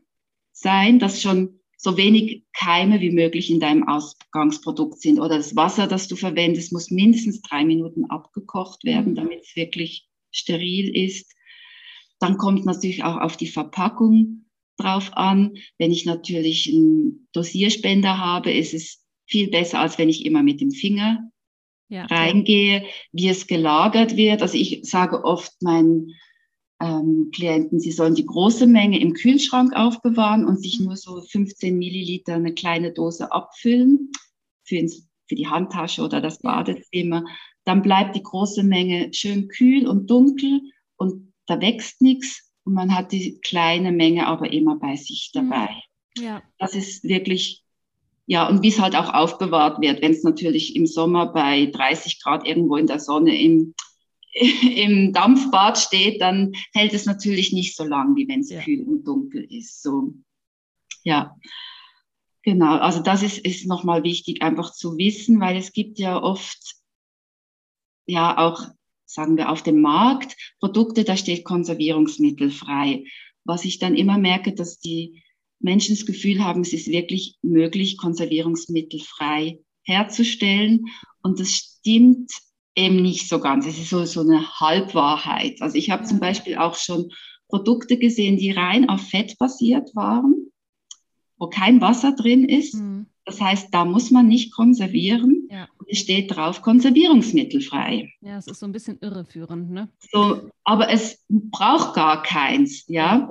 [0.53, 5.19] sein, dass schon so wenig Keime wie möglich in deinem Ausgangsprodukt sind.
[5.19, 9.17] Oder das Wasser, das du verwendest, muss mindestens drei Minuten abgekocht werden, mhm.
[9.17, 11.35] damit es wirklich steril ist.
[12.21, 14.45] Dann kommt natürlich auch auf die Verpackung
[14.77, 15.55] drauf an.
[15.77, 20.61] Wenn ich natürlich einen Dosierspender habe, ist es viel besser, als wenn ich immer mit
[20.61, 21.33] dem Finger
[21.89, 24.41] ja, reingehe, wie es gelagert wird.
[24.41, 26.15] Also ich sage oft meinen
[26.83, 31.79] ähm, Klienten, sie sollen die große Menge im Kühlschrank aufbewahren und sich nur so 15
[31.79, 34.11] Milliliter eine kleine Dose abfüllen
[34.65, 37.25] für, ins, für die Handtasche oder das Badezimmer.
[37.65, 40.61] Dann bleibt die große Menge schön kühl und dunkel
[40.97, 45.51] und da wächst nichts und man hat die kleine Menge aber immer bei sich mhm.
[45.51, 45.71] dabei.
[46.19, 46.43] Ja.
[46.59, 47.63] Das ist wirklich,
[48.27, 52.21] ja, und wie es halt auch aufbewahrt wird, wenn es natürlich im Sommer bei 30
[52.21, 53.75] Grad irgendwo in der Sonne im
[54.77, 58.63] im Dampfbad steht, dann hält es natürlich nicht so lang, wie wenn es ja.
[58.63, 59.83] kühl und dunkel ist.
[59.83, 60.15] So,
[61.03, 61.37] ja.
[62.45, 66.75] Genau, also das ist, ist nochmal wichtig, einfach zu wissen, weil es gibt ja oft,
[68.07, 68.67] ja auch,
[69.05, 73.05] sagen wir, auf dem Markt Produkte, da steht Konservierungsmittel frei.
[73.45, 75.23] Was ich dann immer merke, dass die
[75.61, 80.87] Menschen das Gefühl haben, es ist wirklich möglich, Konservierungsmittel frei herzustellen.
[81.23, 82.33] Und das stimmt
[82.75, 83.67] eben nicht so ganz.
[83.67, 85.61] Es ist so, so eine Halbwahrheit.
[85.61, 87.13] Also ich habe zum Beispiel auch schon
[87.49, 90.51] Produkte gesehen, die rein auf Fett basiert waren,
[91.37, 92.75] wo kein Wasser drin ist.
[92.75, 93.07] Mhm.
[93.25, 95.49] Das heißt, da muss man nicht konservieren.
[95.51, 95.69] Ja.
[95.87, 98.11] Es steht drauf konservierungsmittelfrei.
[98.21, 99.89] Ja, es ist so ein bisschen irreführend, ne?
[100.11, 103.31] So, aber es braucht gar keins, ja.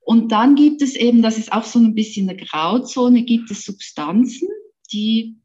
[0.00, 3.64] Und dann gibt es eben, das ist auch so ein bisschen eine Grauzone, gibt es
[3.64, 4.48] Substanzen,
[4.92, 5.36] die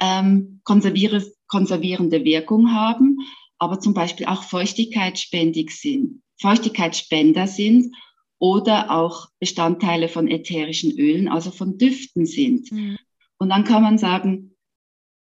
[0.00, 3.18] ähm, konservieren konservierende Wirkung haben,
[3.58, 7.94] aber zum Beispiel auch feuchtigkeitsspendig sind, Feuchtigkeitsspender sind
[8.38, 12.70] oder auch Bestandteile von ätherischen Ölen, also von Düften sind.
[12.72, 12.98] Mhm.
[13.38, 14.53] Und dann kann man sagen,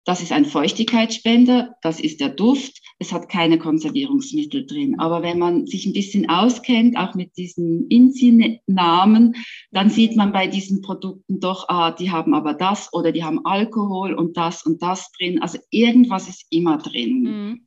[0.05, 4.99] das ist ein Feuchtigkeitsspender, das ist der Duft, es hat keine Konservierungsmittel drin.
[4.99, 9.37] Aber wenn man sich ein bisschen auskennt, auch mit diesen INSI-Namen,
[9.71, 13.45] dann sieht man bei diesen Produkten doch, ah, die haben aber das oder die haben
[13.45, 15.43] Alkohol und das und das drin.
[15.43, 17.23] Also irgendwas ist immer drin.
[17.23, 17.67] Mhm.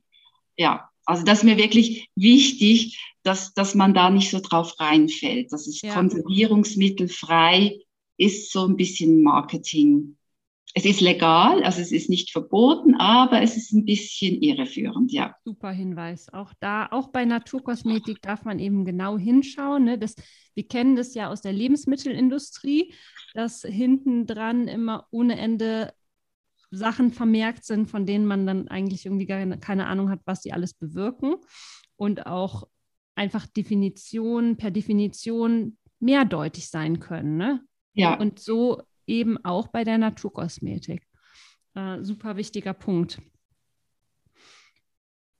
[0.56, 5.52] Ja, also das ist mir wirklich wichtig, dass, dass man da nicht so drauf reinfällt.
[5.52, 5.94] Das ist ja.
[5.94, 7.78] konservierungsmittelfrei,
[8.16, 10.16] ist so ein bisschen Marketing
[10.76, 15.36] es ist legal, also es ist nicht verboten, aber es ist ein bisschen irreführend, ja.
[15.44, 16.32] Super Hinweis.
[16.32, 19.84] Auch da, auch bei Naturkosmetik darf man eben genau hinschauen.
[19.84, 19.98] Ne?
[19.98, 20.16] Das,
[20.54, 22.92] wir kennen das ja aus der Lebensmittelindustrie,
[23.34, 25.92] dass hinten dran immer ohne Ende
[26.72, 30.52] Sachen vermerkt sind, von denen man dann eigentlich irgendwie gar keine Ahnung hat, was sie
[30.52, 31.36] alles bewirken.
[31.94, 32.66] Und auch
[33.14, 37.36] einfach Definitionen per Definition mehrdeutig sein können.
[37.36, 37.60] Ne?
[37.92, 38.18] Ja.
[38.18, 41.06] Und so eben auch bei der Naturkosmetik.
[41.74, 43.20] Äh, super wichtiger Punkt.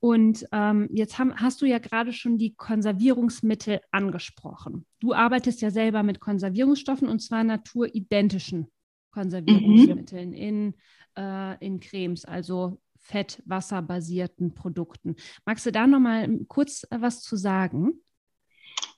[0.00, 4.84] Und ähm, jetzt haben, hast du ja gerade schon die Konservierungsmittel angesprochen.
[5.00, 8.70] Du arbeitest ja selber mit Konservierungsstoffen und zwar naturidentischen
[9.12, 10.34] Konservierungsmitteln mhm.
[10.34, 10.74] in,
[11.16, 15.16] äh, in Cremes, also fett-wasserbasierten Produkten.
[15.46, 18.02] Magst du da noch mal kurz was zu sagen?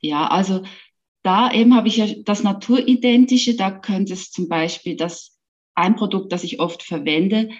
[0.01, 0.65] Ja, also
[1.27, 5.37] da eben habe ich ja das Naturidentische, da könnte es zum Beispiel das
[5.75, 7.51] ein Produkt, das ich oft verwende,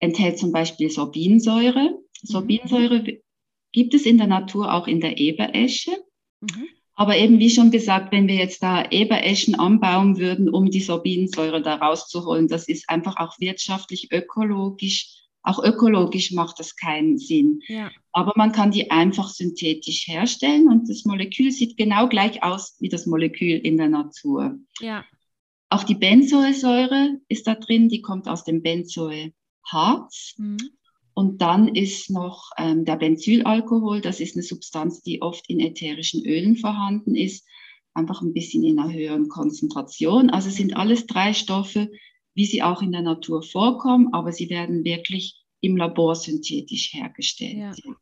[0.00, 1.90] enthält zum Beispiel Sorbinsäure.
[1.90, 1.98] Mhm.
[2.22, 3.20] Sorbinsäure
[3.70, 5.92] gibt es in der Natur auch in der Eberesche.
[6.40, 6.68] Mhm.
[6.94, 11.62] Aber eben wie schon gesagt, wenn wir jetzt da Ebereschen anbauen würden, um die Sorbinsäure
[11.62, 17.60] da rauszuholen, das ist einfach auch wirtschaftlich, ökologisch auch ökologisch macht das keinen Sinn.
[17.66, 17.90] Ja.
[18.12, 22.88] Aber man kann die einfach synthetisch herstellen und das Molekül sieht genau gleich aus wie
[22.88, 24.58] das Molekül in der Natur.
[24.80, 25.04] Ja.
[25.68, 30.34] Auch die Benzoesäure ist da drin, die kommt aus dem Benzoeharz.
[30.36, 30.58] Mhm.
[31.14, 36.24] Und dann ist noch ähm, der Benzylalkohol, das ist eine Substanz, die oft in ätherischen
[36.24, 37.46] Ölen vorhanden ist,
[37.94, 40.30] einfach ein bisschen in einer höheren Konzentration.
[40.30, 41.90] Also sind alles drei Stoffe,
[42.34, 47.76] wie sie auch in der Natur vorkommen, aber sie werden wirklich im Labor synthetisch hergestellt.
[47.76, 47.94] Ja.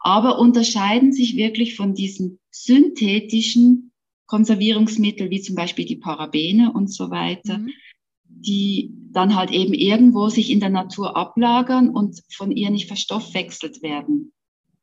[0.00, 3.92] Aber unterscheiden sich wirklich von diesen synthetischen
[4.26, 7.70] Konservierungsmitteln, wie zum Beispiel die Parabene und so weiter, mhm.
[8.24, 13.82] die dann halt eben irgendwo sich in der Natur ablagern und von ihr nicht verstoffwechselt
[13.82, 14.32] werden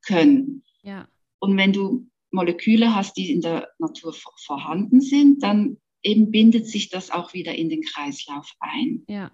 [0.06, 0.64] können.
[0.82, 1.08] Ja.
[1.40, 4.14] Und wenn du Moleküle hast, die in der Natur
[4.46, 9.04] vorhanden sind, dann eben bindet sich das auch wieder in den Kreislauf ein.
[9.10, 9.32] Ja,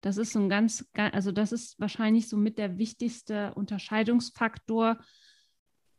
[0.00, 4.98] das ist so ein ganz, also das ist wahrscheinlich so mit der wichtigste Unterscheidungsfaktor,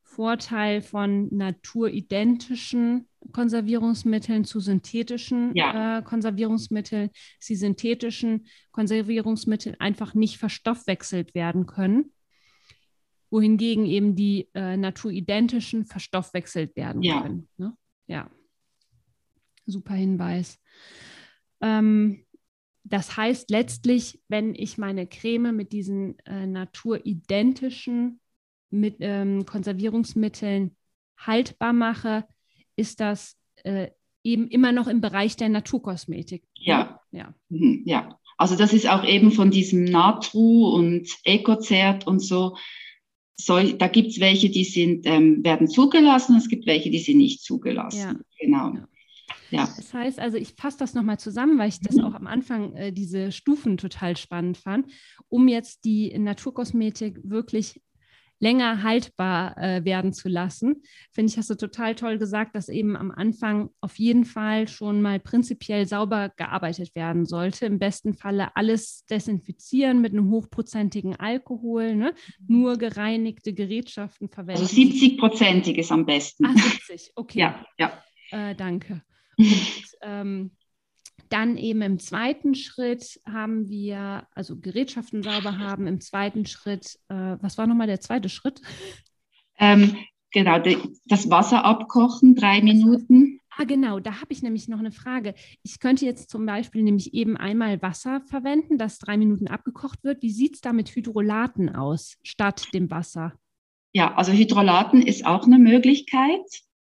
[0.08, 5.98] Vorteil von naturidentischen Konservierungsmitteln zu synthetischen ja.
[5.98, 7.10] äh, Konservierungsmitteln,
[7.40, 12.14] dass die synthetischen Konservierungsmittel einfach nicht verstoffwechselt werden können,
[13.32, 17.22] wohingegen eben die äh, naturidentischen verstoffwechselt werden ja.
[17.22, 17.50] können.
[17.58, 17.76] Ne?
[18.06, 18.30] Ja
[19.66, 20.60] super Hinweis.
[21.62, 22.26] Ähm,
[22.84, 28.20] das heißt letztlich, wenn ich meine Creme mit diesen äh, naturidentischen
[28.70, 30.76] mit, ähm, Konservierungsmitteln
[31.18, 32.26] haltbar mache,
[32.76, 33.90] ist das äh,
[34.24, 36.44] eben immer noch im Bereich der Naturkosmetik.
[36.56, 37.00] Ja.
[37.12, 37.34] Ja.
[37.50, 38.20] Mhm, ja.
[38.38, 42.58] Also das ist auch eben von diesem Natru und Ecozert und so.
[43.36, 47.18] so da gibt es welche, die sind, ähm, werden zugelassen, es gibt welche, die sind
[47.18, 48.00] nicht zugelassen.
[48.00, 48.16] Ja.
[48.40, 48.74] Genau.
[48.76, 48.88] Ja.
[49.56, 49.70] Ja.
[49.76, 52.92] Das heißt also, ich fasse das nochmal zusammen, weil ich das auch am Anfang äh,
[52.92, 54.92] diese Stufen total spannend fand,
[55.30, 57.82] um jetzt die Naturkosmetik wirklich
[58.40, 60.84] länger haltbar äh, werden zu lassen.
[61.12, 65.02] Finde ich, hast du total toll gesagt, dass eben am Anfang auf jeden Fall schon
[65.02, 67.66] mal prinzipiell sauber gearbeitet werden sollte.
[67.66, 72.14] Im besten Falle alles desinfizieren mit einem hochprozentigen Alkohol, ne?
[72.48, 74.62] nur gereinigte Gerätschaften verwenden.
[74.62, 76.46] Also 70-prozentig ist am besten.
[76.46, 77.40] Ah, 70, okay.
[77.40, 78.04] Ja, ja.
[78.32, 79.02] Äh, danke.
[79.38, 80.52] Und ähm,
[81.30, 87.38] dann eben im zweiten Schritt haben wir, also Gerätschaften sauber haben, im zweiten Schritt, äh,
[87.42, 88.62] was war nochmal der zweite Schritt?
[89.58, 89.96] Ähm,
[90.32, 90.60] genau,
[91.06, 93.40] das Wasser abkochen, drei Minuten.
[93.58, 95.34] Ah, genau, da habe ich nämlich noch eine Frage.
[95.64, 100.22] Ich könnte jetzt zum Beispiel nämlich eben einmal Wasser verwenden, das drei Minuten abgekocht wird.
[100.22, 103.34] Wie sieht es da mit Hydrolaten aus, statt dem Wasser?
[103.94, 106.42] Ja, also Hydrolaten ist auch eine Möglichkeit.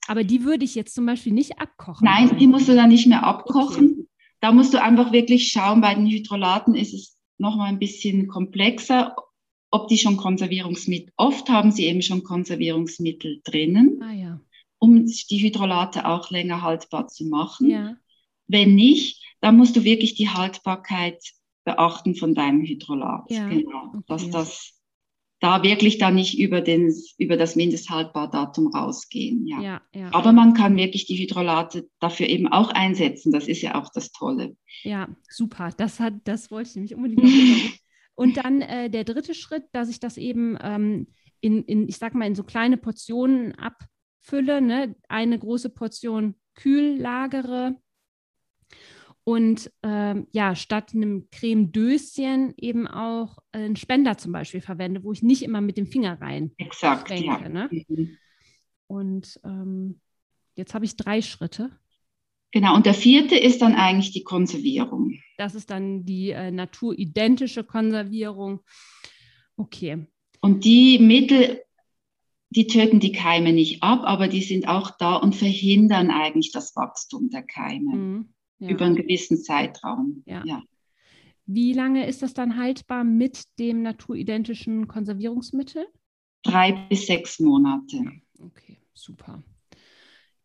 [0.08, 2.06] Aber die würde ich jetzt zum Beispiel nicht abkochen.
[2.06, 3.92] Nein, die musst du dann nicht mehr abkochen.
[3.92, 4.08] Okay.
[4.40, 9.16] Da musst du einfach wirklich schauen, bei den Hydrolaten ist es nochmal ein bisschen komplexer,
[9.72, 14.40] ob die schon Konservierungsmittel, oft haben sie eben schon Konservierungsmittel drinnen, ah, ja.
[14.80, 17.70] um die Hydrolate auch länger haltbar zu machen.
[17.70, 17.96] Ja.
[18.48, 21.22] Wenn nicht, dann musst du wirklich die Haltbarkeit
[21.66, 23.30] beachten von deinem Hydrolat.
[23.30, 23.50] Ja.
[23.50, 24.04] Genau, okay.
[24.08, 24.77] dass das
[25.40, 29.46] da wirklich dann nicht über, den, über das Mindesthaltbardatum rausgehen.
[29.46, 29.62] Ja.
[29.62, 30.10] Ja, ja.
[30.14, 33.32] Aber man kann wirklich die Hydrolate dafür eben auch einsetzen.
[33.32, 34.56] Das ist ja auch das Tolle.
[34.84, 35.70] Ja, super.
[35.78, 37.80] Das, hat, das wollte ich nämlich unbedingt
[38.16, 41.08] Und dann äh, der dritte Schritt, dass ich das eben ähm,
[41.40, 44.60] in, in, ich sag mal, in so kleine Portionen abfülle.
[44.60, 44.96] Ne?
[45.08, 47.76] Eine große Portion kühl lagere
[49.28, 55.22] und ähm, ja, statt einem Cremedöschen eben auch einen Spender zum Beispiel verwende, wo ich
[55.22, 57.50] nicht immer mit dem Finger rein Exakt, denke, ja.
[57.50, 57.70] Ne?
[57.90, 58.18] Mhm.
[58.88, 60.00] Und ähm,
[60.56, 61.78] jetzt habe ich drei Schritte.
[62.54, 65.20] Genau, und der vierte ist dann eigentlich die Konservierung.
[65.38, 68.62] Das ist dann die äh, naturidentische Konservierung.
[69.58, 70.08] Okay.
[70.40, 71.64] Und die Mittel,
[72.52, 76.78] die töten die Keime nicht ab, aber die sind auch da und verhindern eigentlich das
[76.78, 77.94] Wachstum der Keime.
[77.94, 78.70] Mhm ja.
[78.70, 80.24] über einen gewissen Zeitraum.
[80.26, 80.44] Ja.
[80.46, 80.64] ja.
[81.46, 85.88] Wie lange ist das dann haltbar mit dem naturidentischen Konservierungsmittel?
[86.44, 88.04] Drei bis sechs Monate.
[88.40, 89.44] Okay, super.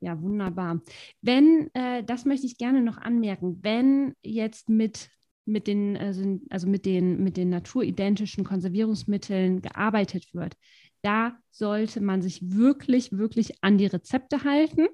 [0.00, 0.80] Ja, wunderbar.
[1.20, 5.10] Wenn, äh, das möchte ich gerne noch anmerken, wenn jetzt mit
[5.44, 10.56] mit den, also, also mit den, mit den naturidentischen Konservierungsmitteln gearbeitet wird,
[11.02, 14.86] da sollte man sich wirklich, wirklich an die Rezepte halten.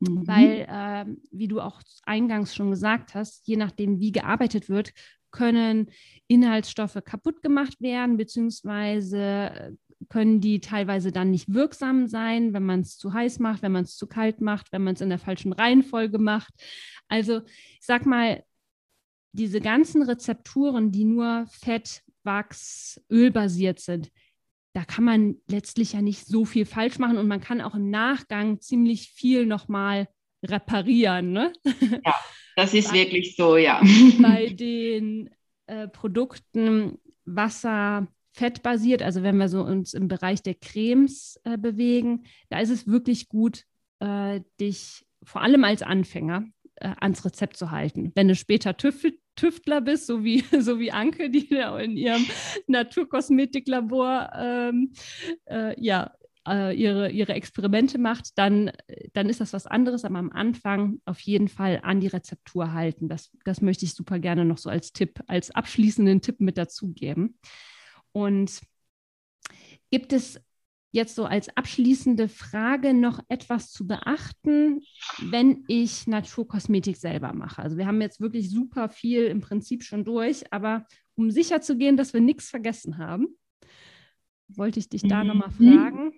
[0.00, 0.26] Mhm.
[0.26, 4.92] Weil, äh, wie du auch eingangs schon gesagt hast, je nachdem, wie gearbeitet wird,
[5.30, 5.90] können
[6.28, 9.72] Inhaltsstoffe kaputt gemacht werden, beziehungsweise äh,
[10.08, 13.84] können die teilweise dann nicht wirksam sein, wenn man es zu heiß macht, wenn man
[13.84, 16.52] es zu kalt macht, wenn man es in der falschen Reihenfolge macht.
[17.08, 18.42] Also ich sag mal,
[19.32, 24.10] diese ganzen Rezepturen, die nur Fett, Wachs, Öl basiert sind,
[24.76, 27.88] da kann man letztlich ja nicht so viel falsch machen und man kann auch im
[27.88, 30.06] Nachgang ziemlich viel nochmal
[30.44, 31.32] reparieren.
[31.32, 31.50] Ne?
[32.04, 32.14] Ja,
[32.56, 33.80] das ist bei, wirklich so, ja.
[34.20, 35.30] Bei den
[35.66, 41.56] äh, Produkten Wasser, Fett basiert, also wenn wir so uns im Bereich der Cremes äh,
[41.56, 43.64] bewegen, da ist es wirklich gut,
[44.00, 46.44] äh, dich vor allem als Anfänger
[46.76, 48.12] äh, ans Rezept zu halten.
[48.14, 52.24] Wenn du später tüftelt, Tüftler bist, so wie, so wie Anke, die da in ihrem
[52.66, 54.92] Naturkosmetiklabor ähm,
[55.44, 56.12] äh, ja,
[56.48, 58.72] äh, ihre, ihre Experimente macht, dann,
[59.12, 60.04] dann ist das was anderes.
[60.04, 63.08] Aber am Anfang auf jeden Fall an die Rezeptur halten.
[63.08, 67.38] Das, das möchte ich super gerne noch so als Tipp, als abschließenden Tipp mit dazugeben.
[68.12, 68.60] Und
[69.90, 70.40] gibt es
[70.96, 74.80] jetzt so als abschließende Frage noch etwas zu beachten,
[75.22, 77.62] wenn ich Naturkosmetik selber mache?
[77.62, 81.76] Also wir haben jetzt wirklich super viel im Prinzip schon durch, aber um sicher zu
[81.76, 83.28] gehen, dass wir nichts vergessen haben,
[84.48, 85.28] wollte ich dich da mhm.
[85.28, 86.12] nochmal fragen.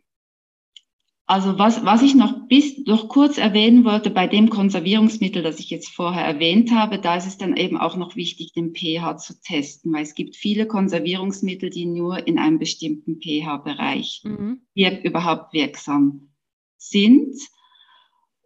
[1.30, 5.68] Also was, was ich noch bis noch kurz erwähnen wollte bei dem Konservierungsmittel, das ich
[5.68, 9.38] jetzt vorher erwähnt habe, da ist es dann eben auch noch wichtig, den pH zu
[9.38, 14.62] testen, weil es gibt viele Konservierungsmittel, die nur in einem bestimmten pH-Bereich mhm.
[14.74, 16.30] wirk überhaupt wirksam
[16.78, 17.36] sind.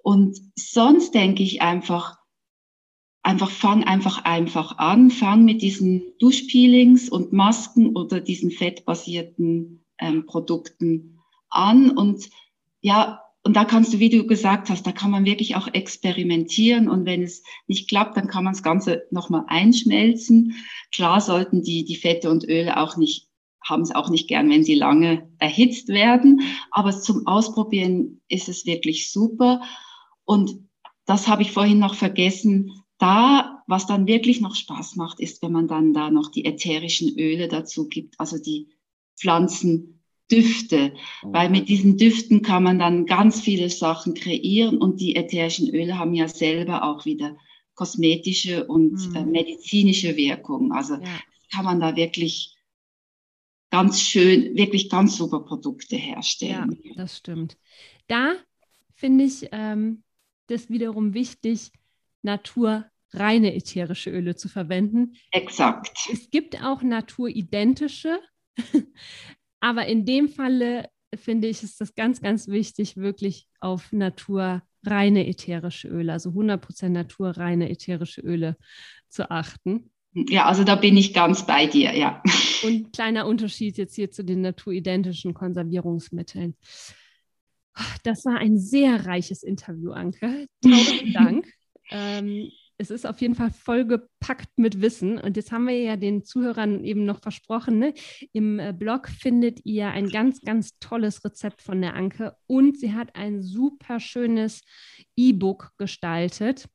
[0.03, 2.19] Und sonst denke ich einfach,
[3.23, 10.27] einfach fang einfach einfach an, fang mit diesen Duschpeelings und Masken oder diesen fettbasierten ähm,
[10.27, 12.29] Produkten an und
[12.83, 16.89] ja, und da kannst du, wie du gesagt hast, da kann man wirklich auch experimentieren
[16.89, 20.55] und wenn es nicht klappt, dann kann man das Ganze nochmal einschmelzen.
[20.95, 23.29] Klar sollten die, die Fette und Öle auch nicht,
[23.65, 28.67] haben es auch nicht gern, wenn sie lange erhitzt werden, aber zum Ausprobieren ist es
[28.67, 29.63] wirklich super.
[30.25, 30.69] Und
[31.05, 32.85] das habe ich vorhin noch vergessen.
[32.99, 37.19] Da, was dann wirklich noch Spaß macht, ist, wenn man dann da noch die ätherischen
[37.19, 38.69] Öle dazu gibt, also die
[39.19, 40.02] Pflanzen
[40.33, 45.69] Düfte, weil mit diesen Düften kann man dann ganz viele Sachen kreieren und die ätherischen
[45.75, 47.37] Öle haben ja selber auch wieder
[47.75, 49.17] kosmetische und mhm.
[49.17, 50.73] äh, medizinische Wirkung.
[50.73, 51.21] Also ja.
[51.53, 52.57] kann man da wirklich
[53.71, 56.79] ganz schön, wirklich ganz super Produkte herstellen.
[56.83, 57.57] Ja, das stimmt.
[58.07, 58.35] Da
[58.95, 60.03] finde ich ähm,
[60.47, 61.73] das wiederum wichtig,
[62.23, 65.15] naturreine ätherische Öle zu verwenden.
[65.31, 66.09] Exakt.
[66.13, 68.21] Es gibt auch naturidentische,
[69.63, 75.87] aber in dem Falle finde ich, ist das ganz, ganz wichtig, wirklich auf naturreine ätherische
[75.89, 78.57] Öle, also 100% naturreine ätherische Öle
[79.09, 79.93] zu achten.
[80.15, 82.23] Ja, also da bin ich ganz bei dir, ja.
[82.65, 86.57] Und kleiner Unterschied jetzt hier zu den naturidentischen Konservierungsmitteln.
[88.03, 90.47] Das war ein sehr reiches Interview, Anke.
[90.61, 91.47] Tausend Dank.
[91.91, 95.19] ähm, es ist auf jeden Fall vollgepackt mit Wissen.
[95.19, 97.95] Und jetzt haben wir ja den Zuhörern eben noch versprochen, ne?
[98.33, 102.93] im äh, Blog findet ihr ein ganz, ganz tolles Rezept von der Anke und sie
[102.93, 104.63] hat ein super schönes
[105.17, 106.69] E-Book gestaltet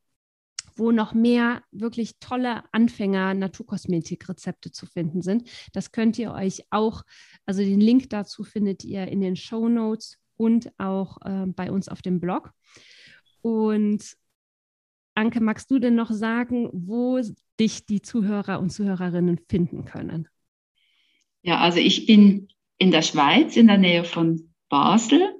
[0.79, 5.49] wo noch mehr wirklich tolle Anfänger Naturkosmetik-Rezepte zu finden sind.
[5.73, 7.03] Das könnt ihr euch auch,
[7.45, 11.89] also den Link dazu findet ihr in den Show Notes und auch äh, bei uns
[11.89, 12.51] auf dem Blog.
[13.41, 14.15] Und
[15.17, 17.19] Anke, magst du denn noch sagen, wo
[17.59, 20.27] dich die Zuhörer und Zuhörerinnen finden können?
[21.41, 25.33] Ja, also ich bin in der Schweiz, in der Nähe von Basel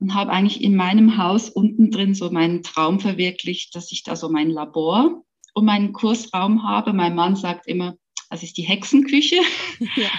[0.00, 4.16] und habe eigentlich in meinem Haus unten drin so meinen Traum verwirklicht, dass ich da
[4.16, 5.22] so mein Labor
[5.54, 6.92] und meinen Kursraum habe.
[6.92, 7.94] Mein Mann sagt immer,
[8.28, 9.40] das ist die Hexenküche.
[9.96, 10.10] Ja.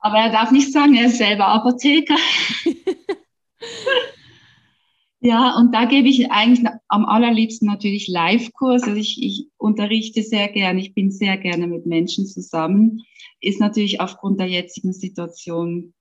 [0.00, 2.16] Aber er darf nicht sagen, er ist selber Apotheker.
[5.22, 8.84] Ja, und da gebe ich eigentlich am allerliebsten natürlich Live-Kurs.
[8.84, 13.02] Also ich, ich unterrichte sehr gerne, ich bin sehr gerne mit Menschen zusammen.
[13.40, 15.92] Ist natürlich aufgrund der jetzigen Situation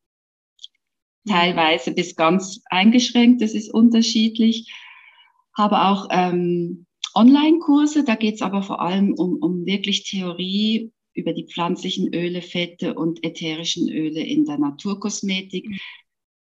[1.27, 4.73] teilweise bis ganz eingeschränkt, das ist unterschiedlich.
[5.55, 11.33] Habe auch ähm, Online-Kurse, da geht es aber vor allem um, um wirklich Theorie über
[11.33, 15.67] die pflanzlichen Öle, Fette und ätherischen Öle in der Naturkosmetik.
[15.67, 15.79] Mhm.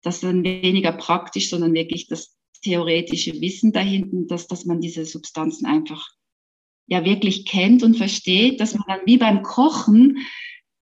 [0.01, 2.32] Das ist dann weniger praktisch, sondern wirklich das
[2.63, 6.09] theoretische Wissen dahinten, dass, dass man diese Substanzen einfach
[6.87, 10.17] ja wirklich kennt und versteht, dass man dann wie beim Kochen,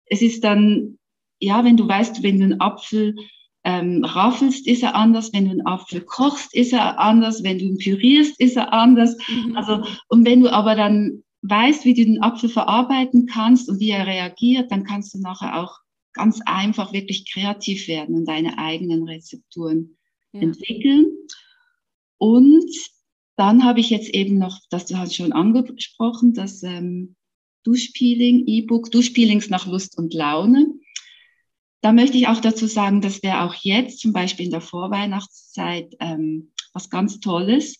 [0.05, 0.97] es ist dann,
[1.39, 3.15] ja, wenn du weißt, wenn du einen Apfel
[3.63, 7.65] ähm, raffelst, ist er anders, wenn du einen Apfel kochst, ist er anders, wenn du
[7.65, 9.17] ihn pürierst, ist er anders.
[9.27, 9.57] Mhm.
[9.57, 13.89] Also, und wenn du aber dann weißt, wie du den Apfel verarbeiten kannst und wie
[13.89, 15.79] er reagiert, dann kannst du nachher auch
[16.13, 19.97] ganz einfach wirklich kreativ werden und deine eigenen Rezepturen
[20.31, 20.41] ja.
[20.41, 21.05] entwickeln.
[22.17, 22.71] Und
[23.35, 27.15] dann habe ich jetzt eben noch, das du hast schon angesprochen, das ähm,
[27.63, 30.67] Duschpeeling, E-Book, Duschpeelings nach Lust und Laune.
[31.81, 35.95] Da möchte ich auch dazu sagen, das wäre auch jetzt zum Beispiel in der Vorweihnachtszeit
[35.99, 37.79] ähm, was ganz Tolles.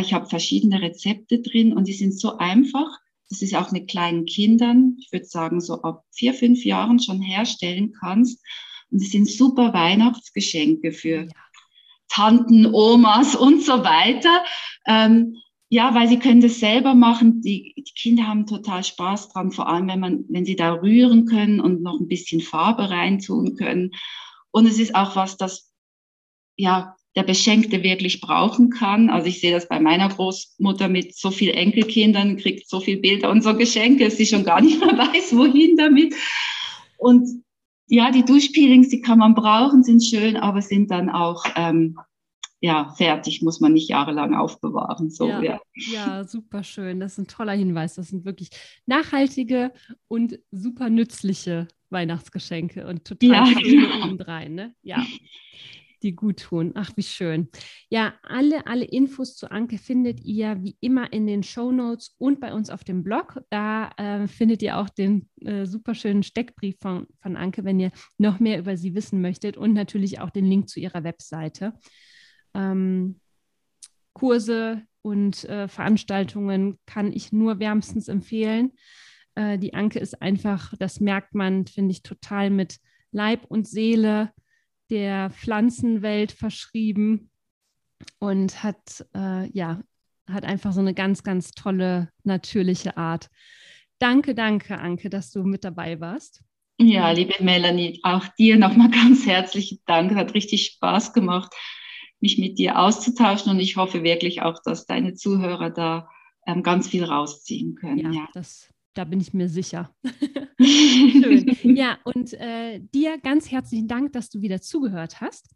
[0.00, 2.88] Ich habe verschiedene Rezepte drin und die sind so einfach,
[3.28, 7.20] das ist auch mit kleinen Kindern, ich würde sagen so ab vier, fünf Jahren schon
[7.20, 8.40] herstellen kannst.
[8.90, 11.43] Und es sind super Weihnachtsgeschenke für ja.
[12.14, 14.44] Tanten, Omas und so weiter.
[14.86, 15.36] Ähm,
[15.68, 17.40] ja, weil sie können das selber machen.
[17.40, 21.26] Die, die, Kinder haben total Spaß dran, vor allem wenn man, wenn sie da rühren
[21.26, 23.90] können und noch ein bisschen Farbe reintun können.
[24.52, 25.72] Und es ist auch was, das
[26.56, 29.10] ja der Beschenkte wirklich brauchen kann.
[29.10, 33.30] Also ich sehe das bei meiner Großmutter mit so viel Enkelkindern, kriegt so viel Bilder
[33.30, 36.14] und so Geschenke, dass sie schon gar nicht mehr weiß, wohin damit.
[36.98, 37.43] Und
[37.86, 41.98] ja, die Duschpeelings, die kann man brauchen, sind schön, aber sind dann auch ähm,
[42.60, 45.10] ja, fertig, muss man nicht jahrelang aufbewahren.
[45.10, 45.60] So, ja, ja.
[45.74, 46.98] ja, super schön.
[46.98, 47.94] Das ist ein toller Hinweis.
[47.94, 48.50] Das sind wirklich
[48.86, 49.72] nachhaltige
[50.08, 54.04] und super nützliche Weihnachtsgeschenke und total ja, genau.
[54.04, 54.54] obendrein.
[54.54, 54.74] Ne?
[54.82, 55.04] Ja
[56.04, 56.72] die gut tun.
[56.74, 57.48] Ach, wie schön.
[57.88, 62.40] Ja, alle, alle Infos zu Anke findet ihr wie immer in den Show Notes und
[62.40, 63.42] bei uns auf dem Blog.
[63.50, 67.90] Da äh, findet ihr auch den äh, super schönen Steckbrief von, von Anke, wenn ihr
[68.18, 71.72] noch mehr über sie wissen möchtet und natürlich auch den Link zu ihrer Webseite.
[72.54, 73.20] Ähm,
[74.12, 78.72] Kurse und äh, Veranstaltungen kann ich nur wärmstens empfehlen.
[79.34, 82.78] Äh, die Anke ist einfach, das merkt man, finde ich, total mit
[83.10, 84.32] Leib und Seele
[84.90, 87.30] der Pflanzenwelt verschrieben
[88.18, 89.80] und hat, äh, ja,
[90.26, 93.28] hat einfach so eine ganz, ganz tolle, natürliche Art.
[93.98, 96.42] Danke, danke, Anke, dass du mit dabei warst.
[96.78, 100.14] Ja, liebe Melanie, auch dir nochmal ganz herzlichen Dank.
[100.14, 101.54] Hat richtig Spaß gemacht,
[102.20, 106.08] mich mit dir auszutauschen und ich hoffe wirklich auch, dass deine Zuhörer da
[106.46, 107.98] ähm, ganz viel rausziehen können.
[107.98, 108.28] Ja, ja.
[108.34, 109.94] das da bin ich mir sicher.
[110.60, 111.56] Schön.
[111.76, 115.50] Ja, und äh, dir ganz herzlichen Dank, dass du wieder zugehört hast.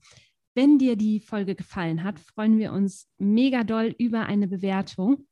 [0.55, 5.27] Wenn dir die Folge gefallen hat, freuen wir uns mega doll über eine Bewertung.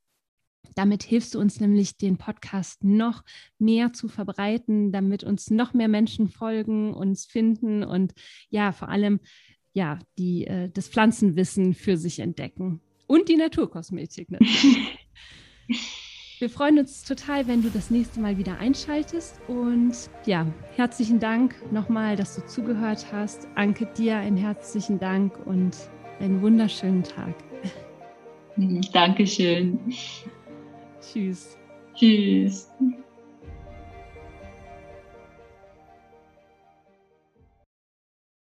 [0.75, 3.25] Damit hilfst du uns nämlich, den Podcast noch
[3.59, 8.13] mehr zu verbreiten, damit uns noch mehr Menschen folgen, uns finden und
[8.51, 9.21] ja, vor allem
[9.73, 12.81] ja, die, äh, das Pflanzenwissen für sich entdecken.
[13.07, 14.99] Und die Naturkosmetik natürlich.
[16.39, 19.41] Wir freuen uns total, wenn du das nächste Mal wieder einschaltest.
[19.49, 19.95] Und
[20.26, 23.49] ja, herzlichen Dank nochmal, dass du zugehört hast.
[23.55, 25.76] Anke, dir einen herzlichen Dank und
[26.20, 27.34] einen wunderschönen Tag.
[28.93, 29.78] Dankeschön.
[31.01, 31.57] Tschüss.
[31.95, 32.70] Tschüss.